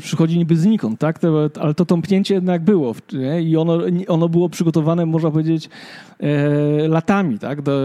[0.00, 1.20] przychodzi niby znikąd, tak?
[1.60, 3.42] ale to tąpnięcie jednak było nie?
[3.42, 3.78] i ono,
[4.08, 5.68] ono było przygotowane, można powiedzieć,
[6.20, 7.62] e, latami, tak?
[7.62, 7.80] Do,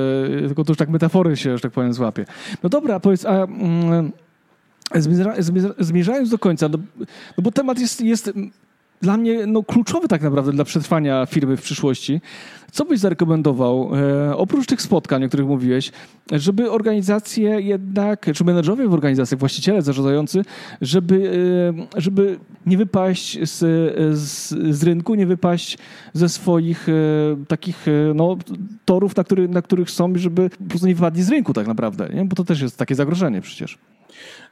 [0.48, 2.26] tylko to już tak metafory się, że tak powiem, złapie.
[2.64, 3.44] No dobra, powiedz, a...
[3.44, 4.12] Mm,
[5.80, 6.78] zmierzając do końca, no,
[7.38, 8.32] no bo temat jest, jest
[9.04, 12.22] dla mnie no, kluczowy tak naprawdę dla przetrwania firmy w przyszłości.
[12.72, 15.92] Co byś zarekomendował, e, oprócz tych spotkań, o których mówiłeś,
[16.32, 20.42] żeby organizacje jednak, czy menedżerowie w organizacjach, właściciele zarządzający,
[20.82, 21.32] żeby,
[21.96, 23.60] e, żeby nie wypaść z,
[24.20, 25.78] z, z rynku, nie wypaść
[26.14, 26.94] ze swoich e,
[27.48, 28.38] takich e, no,
[28.86, 32.10] torów, na, który, na których są, żeby po prostu nie wypadli z rynku tak naprawdę,
[32.14, 32.26] nie?
[32.26, 33.78] bo to też jest takie zagrożenie przecież.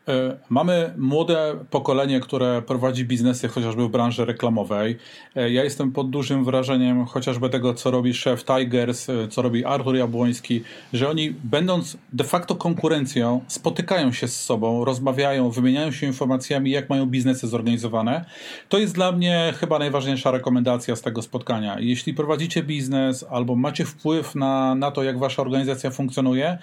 [0.08, 4.98] E, mamy młode pokolenie, które prowadzi biznesy chociażby w branży reklamowej.
[5.36, 9.66] E, ja jestem pod dużym wrażeniem chociażby tego, co robi szef Tigers, e, co robi
[9.66, 16.08] Artur Jabłoński, że oni, będąc de facto konkurencją, spotykają się z sobą, rozmawiają, wymieniają się
[16.08, 18.26] informacjami, jak mają biznesy zorganizowane.
[18.70, 21.80] To jest dla mnie chyba najważniejsza rekomendacja z tego spotkania.
[21.80, 26.58] Jeśli prowadzicie biznes albo macie wpływ na, na to, jak wasza organizacja funkcjonuje,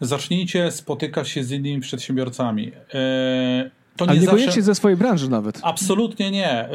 [0.00, 2.72] zacznijcie spotykać się z innymi przedsiębiorcami.
[2.94, 4.62] E, to nie Ale niekoniecznie zawsze...
[4.62, 5.60] ze swojej branży nawet.
[5.62, 6.50] Absolutnie nie.
[6.50, 6.68] E,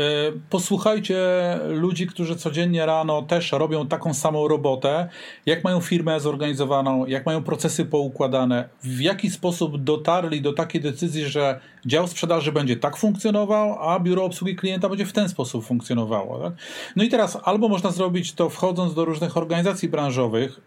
[0.49, 1.19] posłuchajcie
[1.67, 5.09] ludzi, którzy codziennie rano też robią taką samą robotę,
[5.45, 11.25] jak mają firmę zorganizowaną, jak mają procesy poukładane, w jaki sposób dotarli do takiej decyzji,
[11.25, 16.39] że dział sprzedaży będzie tak funkcjonował, a biuro obsługi klienta będzie w ten sposób funkcjonowało.
[16.39, 16.53] Tak?
[16.95, 20.61] No i teraz albo można zrobić to wchodząc do różnych organizacji branżowych,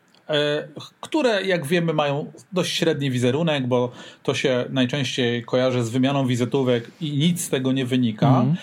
[1.01, 6.91] które jak wiemy mają dość średni wizerunek, bo to się najczęściej kojarzy z wymianą wizytówek
[7.01, 8.41] i nic z tego nie wynika.
[8.41, 8.57] Mm.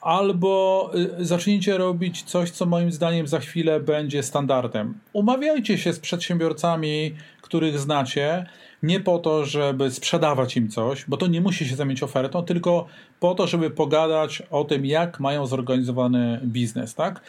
[0.00, 0.90] Albo
[1.20, 4.94] y, zacznijcie robić coś, co moim zdaniem za chwilę będzie standardem.
[5.12, 8.46] Umawiajcie się z przedsiębiorcami, których znacie,
[8.82, 12.86] nie po to, żeby sprzedawać im coś, bo to nie musi się zamienić ofertą, tylko
[13.20, 17.20] po to, żeby pogadać o tym, jak mają zorganizowany biznes, tak?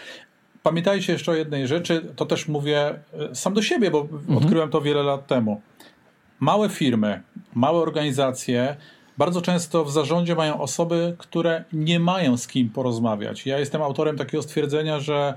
[0.67, 4.37] Pamiętajcie jeszcze o jednej rzeczy, to też mówię e, sam do siebie, bo mhm.
[4.37, 5.61] odkryłem to wiele lat temu.
[6.39, 7.21] Małe firmy,
[7.53, 8.75] małe organizacje
[9.17, 13.45] bardzo często w zarządzie mają osoby, które nie mają z kim porozmawiać.
[13.45, 15.33] Ja jestem autorem takiego stwierdzenia, że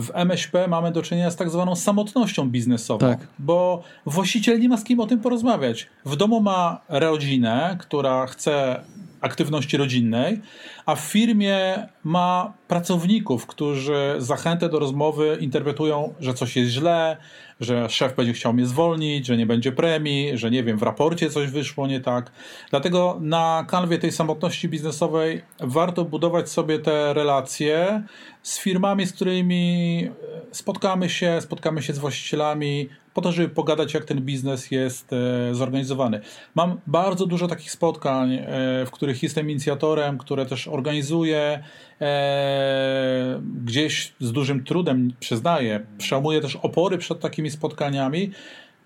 [0.00, 3.26] w MŚP mamy do czynienia z tak zwaną samotnością biznesową, tak.
[3.38, 5.86] bo właściciel nie ma z kim o tym porozmawiać.
[6.04, 8.80] W domu ma rodzinę, która chce
[9.20, 10.40] aktywności rodzinnej,
[10.86, 17.16] a w firmie ma pracowników, którzy zachętę do rozmowy interpretują, że coś jest źle,
[17.60, 21.30] że szef będzie chciał mnie zwolnić, że nie będzie premii, że nie wiem, w raporcie
[21.30, 22.32] coś wyszło nie tak.
[22.70, 28.02] Dlatego na kanwie tej samotności biznesowej warto budować sobie te relacje
[28.42, 30.10] z firmami, z którymi
[30.52, 35.54] spotkamy się, spotkamy się z właścicielami, po to, żeby pogadać, jak ten biznes jest e,
[35.54, 36.20] zorganizowany.
[36.54, 38.46] Mam bardzo dużo takich spotkań, e,
[38.86, 41.64] w których jestem inicjatorem, które też organizuję.
[42.00, 48.30] E, gdzieś z dużym trudem, przyznaję, przełamuję też opory przed takimi spotkaniami.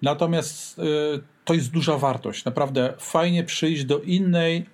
[0.03, 0.81] Natomiast
[1.45, 2.45] to jest duża wartość.
[2.45, 4.67] Naprawdę fajnie przyjść do innej,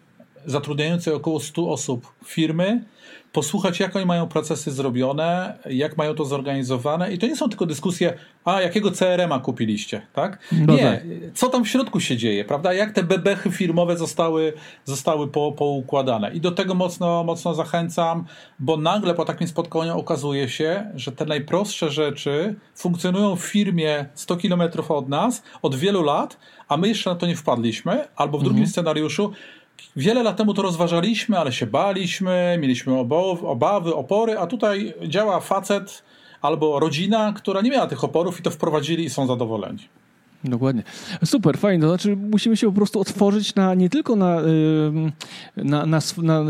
[0.46, 2.84] zatrudniającej około 100 osób firmy,
[3.32, 7.12] posłuchać, jak oni mają procesy zrobione, jak mają to zorganizowane.
[7.12, 8.14] I to nie są tylko dyskusje,
[8.44, 10.38] a jakiego CRM-a kupiliście, tak?
[10.52, 11.02] No nie, tak.
[11.34, 12.72] co tam w środku się dzieje, prawda?
[12.72, 14.52] Jak te bebechy firmowe zostały,
[14.84, 16.34] zostały po, poukładane.
[16.34, 18.24] I do tego mocno, mocno zachęcam,
[18.58, 24.36] bo nagle po takim spotkaniu okazuje się, że te najprostsze rzeczy funkcjonują w firmie 100
[24.36, 26.36] kilometrów od nas od wielu lat,
[26.68, 28.72] a my jeszcze na to nie wpadliśmy, albo w drugim mhm.
[28.72, 29.32] scenariuszu
[29.96, 32.98] Wiele lat temu to rozważaliśmy, ale się baliśmy, mieliśmy
[33.42, 36.02] obawy, opory, a tutaj działa facet
[36.42, 39.88] albo rodzina, która nie miała tych oporów i to wprowadzili i są zadowoleni.
[40.44, 40.82] Dokładnie.
[41.24, 41.82] Super, fajnie.
[41.82, 44.40] To znaczy musimy się po prostu otworzyć na nie tylko na,
[45.56, 46.44] na, na, na,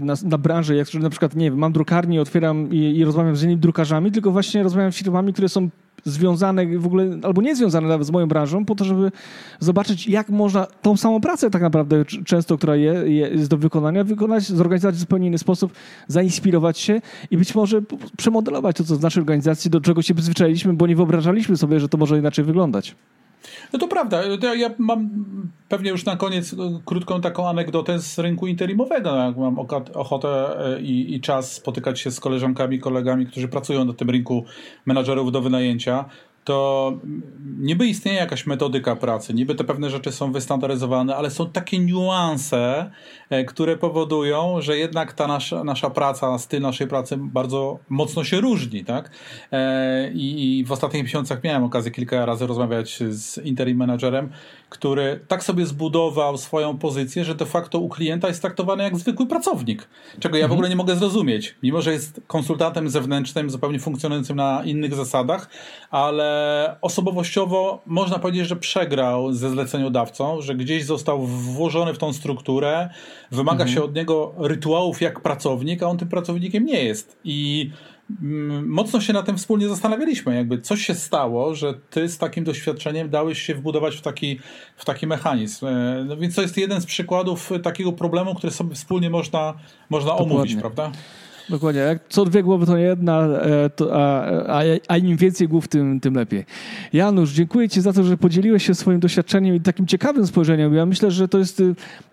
[0.00, 3.42] na, na branżę, jak na przykład, nie wiem, mam drukarnię, otwieram i, i rozmawiam z
[3.42, 5.68] innymi drukarzami, tylko właśnie rozmawiam z firmami, które są
[6.04, 9.12] związane w ogóle, albo nie związane nawet z moją branżą, po to, żeby
[9.60, 14.44] zobaczyć, jak można tą samą pracę tak naprawdę często, która je, jest do wykonania, wykonać,
[14.44, 15.72] zorganizować w zupełnie inny sposób,
[16.08, 17.00] zainspirować się
[17.30, 17.82] i być może
[18.16, 21.88] przemodelować to, co w naszej organizacji, do czego się przyzwyczailiśmy, bo nie wyobrażaliśmy sobie, że
[21.88, 22.96] to może inaczej wyglądać.
[23.72, 24.22] No to prawda.
[24.42, 25.10] Ja, ja mam
[25.68, 29.16] pewnie już na koniec e, krótką taką anegdotę z rynku interimowego.
[29.16, 29.58] Jak mam
[29.94, 34.44] ochotę e, i, i czas spotykać się z koleżankami, kolegami, którzy pracują na tym rynku
[34.86, 36.04] menadżerów do wynajęcia,
[36.44, 36.92] to
[37.58, 42.90] niby istnieje jakaś metodyka pracy, niby te pewne rzeczy są wystandaryzowane, ale są takie niuanse,
[43.30, 48.40] e, które powodują, że jednak ta nasza, nasza praca, styl naszej pracy bardzo mocno się
[48.40, 48.84] różni.
[48.84, 49.10] Tak?
[49.52, 54.30] E, I, I w ostatnich miesiącach miałem okazję kilka razy rozmawiać z interim managerem,
[54.74, 59.26] który tak sobie zbudował swoją pozycję, że de facto u klienta jest traktowany jak zwykły
[59.26, 59.88] pracownik,
[60.20, 60.52] czego ja w mhm.
[60.52, 65.50] ogóle nie mogę zrozumieć, mimo że jest konsultantem zewnętrznym, zupełnie funkcjonującym na innych zasadach,
[65.90, 72.88] ale osobowościowo można powiedzieć, że przegrał ze zleceniodawcą, że gdzieś został włożony w tą strukturę,
[73.30, 73.74] wymaga mhm.
[73.74, 77.16] się od niego rytuałów jak pracownik, a on tym pracownikiem nie jest.
[77.24, 77.70] I
[78.66, 83.10] mocno się na tym wspólnie zastanawialiśmy, jakby coś się stało, że ty z takim doświadczeniem
[83.10, 84.40] dałeś się wbudować w taki,
[84.76, 85.66] w taki mechanizm.
[85.66, 89.54] E, no więc to jest jeden z przykładów takiego problemu, który sobie wspólnie można,
[89.90, 90.92] można omówić, prawda?
[91.48, 91.80] Dokładnie.
[91.80, 95.68] Jak co dwie głowy to nie jedna, e, to, a, a, a im więcej głów,
[95.68, 96.44] tym, tym lepiej.
[96.92, 100.74] Janusz, dziękuję Ci za to, że podzieliłeś się swoim doświadczeniem i takim ciekawym spojrzeniem.
[100.74, 101.62] Ja myślę, że to jest,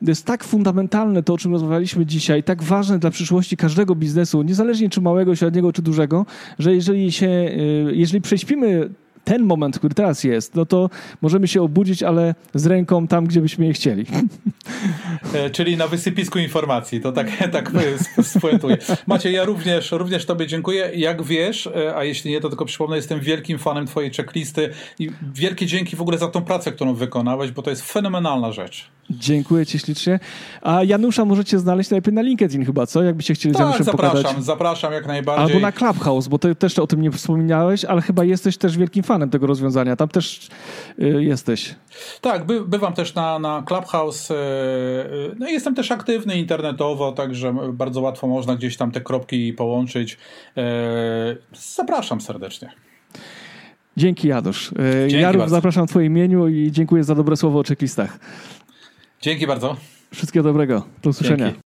[0.01, 4.89] jest tak fundamentalne to, o czym rozmawialiśmy dzisiaj, tak ważne dla przyszłości każdego biznesu, niezależnie
[4.89, 6.25] czy małego, średniego, czy dużego,
[6.59, 8.89] że jeżeli się, y, jeżeli prześpimy
[9.23, 10.89] ten moment, który teraz jest, no to
[11.21, 14.05] możemy się obudzić, ale z ręką tam, gdzie byśmy je chcieli.
[15.33, 17.71] E, czyli na wysypisku informacji, to tak, tak
[18.23, 18.77] spuentuję.
[19.07, 20.91] Macie, ja również, również Tobie dziękuję.
[20.95, 24.69] Jak wiesz, e, a jeśli nie, to tylko przypomnę, jestem wielkim fanem Twojej checklisty
[24.99, 28.89] i wielkie dzięki w ogóle za tą pracę, którą wykonałeś, bo to jest fenomenalna rzecz.
[29.09, 30.19] Dziękuję Ci ślicznie.
[30.61, 33.03] A Janusza możecie znaleźć najlepiej na LinkedIn chyba, co?
[33.03, 34.45] Jakbyście chcieli tak, z Januszem zapraszam, pogadać.
[34.45, 35.45] zapraszam jak najbardziej.
[35.45, 39.03] Albo na Clubhouse, bo ty też o tym nie wspominałeś, ale chyba jesteś też wielkim
[39.03, 39.95] fanem tego rozwiązania.
[39.95, 40.49] Tam też
[40.99, 41.75] y, jesteś.
[42.21, 44.31] Tak, by, bywam też na, na Clubhouse.
[44.31, 49.53] Y, y, no jestem też aktywny internetowo, także bardzo łatwo można gdzieś tam te kropki
[49.53, 50.17] połączyć.
[51.53, 52.71] Zapraszam serdecznie.
[53.97, 54.71] Dzięki Janusz.
[55.07, 58.19] Ja zapraszam w Twoim imieniu i dziękuję za dobre słowo o checklistach.
[59.21, 59.77] Dzięki bardzo.
[60.13, 60.85] Wszystkiego dobrego.
[61.03, 61.45] Do usłyszenia.
[61.45, 61.70] Dzięki.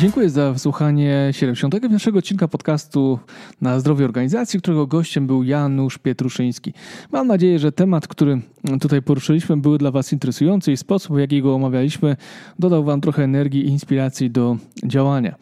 [0.00, 2.16] Dziękuję za wysłuchanie 71.
[2.16, 3.18] odcinka podcastu
[3.60, 6.72] na zdrowie organizacji, którego gościem był Janusz Pietruszyński.
[7.12, 8.40] Mam nadzieję, że temat, który
[8.80, 12.16] tutaj poruszyliśmy, był dla Was interesujący i sposób, w jaki go omawialiśmy,
[12.58, 15.34] dodał Wam trochę energii i inspiracji do działania.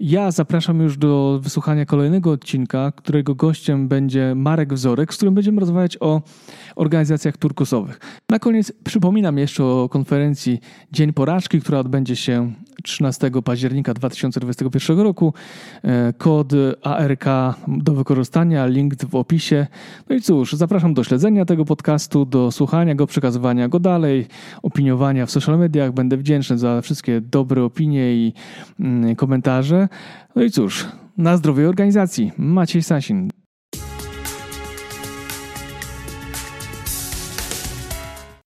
[0.00, 5.60] Ja zapraszam już do wysłuchania kolejnego odcinka, którego gościem będzie Marek Wzorek, z którym będziemy
[5.60, 6.22] rozmawiać o
[6.76, 8.00] organizacjach turkusowych.
[8.30, 10.60] Na koniec przypominam jeszcze o konferencji
[10.92, 12.52] Dzień Porażki, która odbędzie się
[12.82, 15.34] 13 października 2021 roku.
[15.84, 16.52] E, kod
[16.82, 17.24] ARK
[17.68, 19.66] do wykorzystania, link w opisie.
[20.08, 24.26] No i cóż, zapraszam do śledzenia tego podcastu, do słuchania go, przekazywania go dalej,
[24.62, 25.92] opiniowania w social mediach.
[25.92, 28.32] Będę wdzięczny za wszystkie dobre opinie i
[28.80, 29.88] mm, komentarze.
[30.36, 30.86] No i cóż,
[31.18, 32.32] na zdrowie organizacji.
[32.38, 33.30] Maciej Sasin.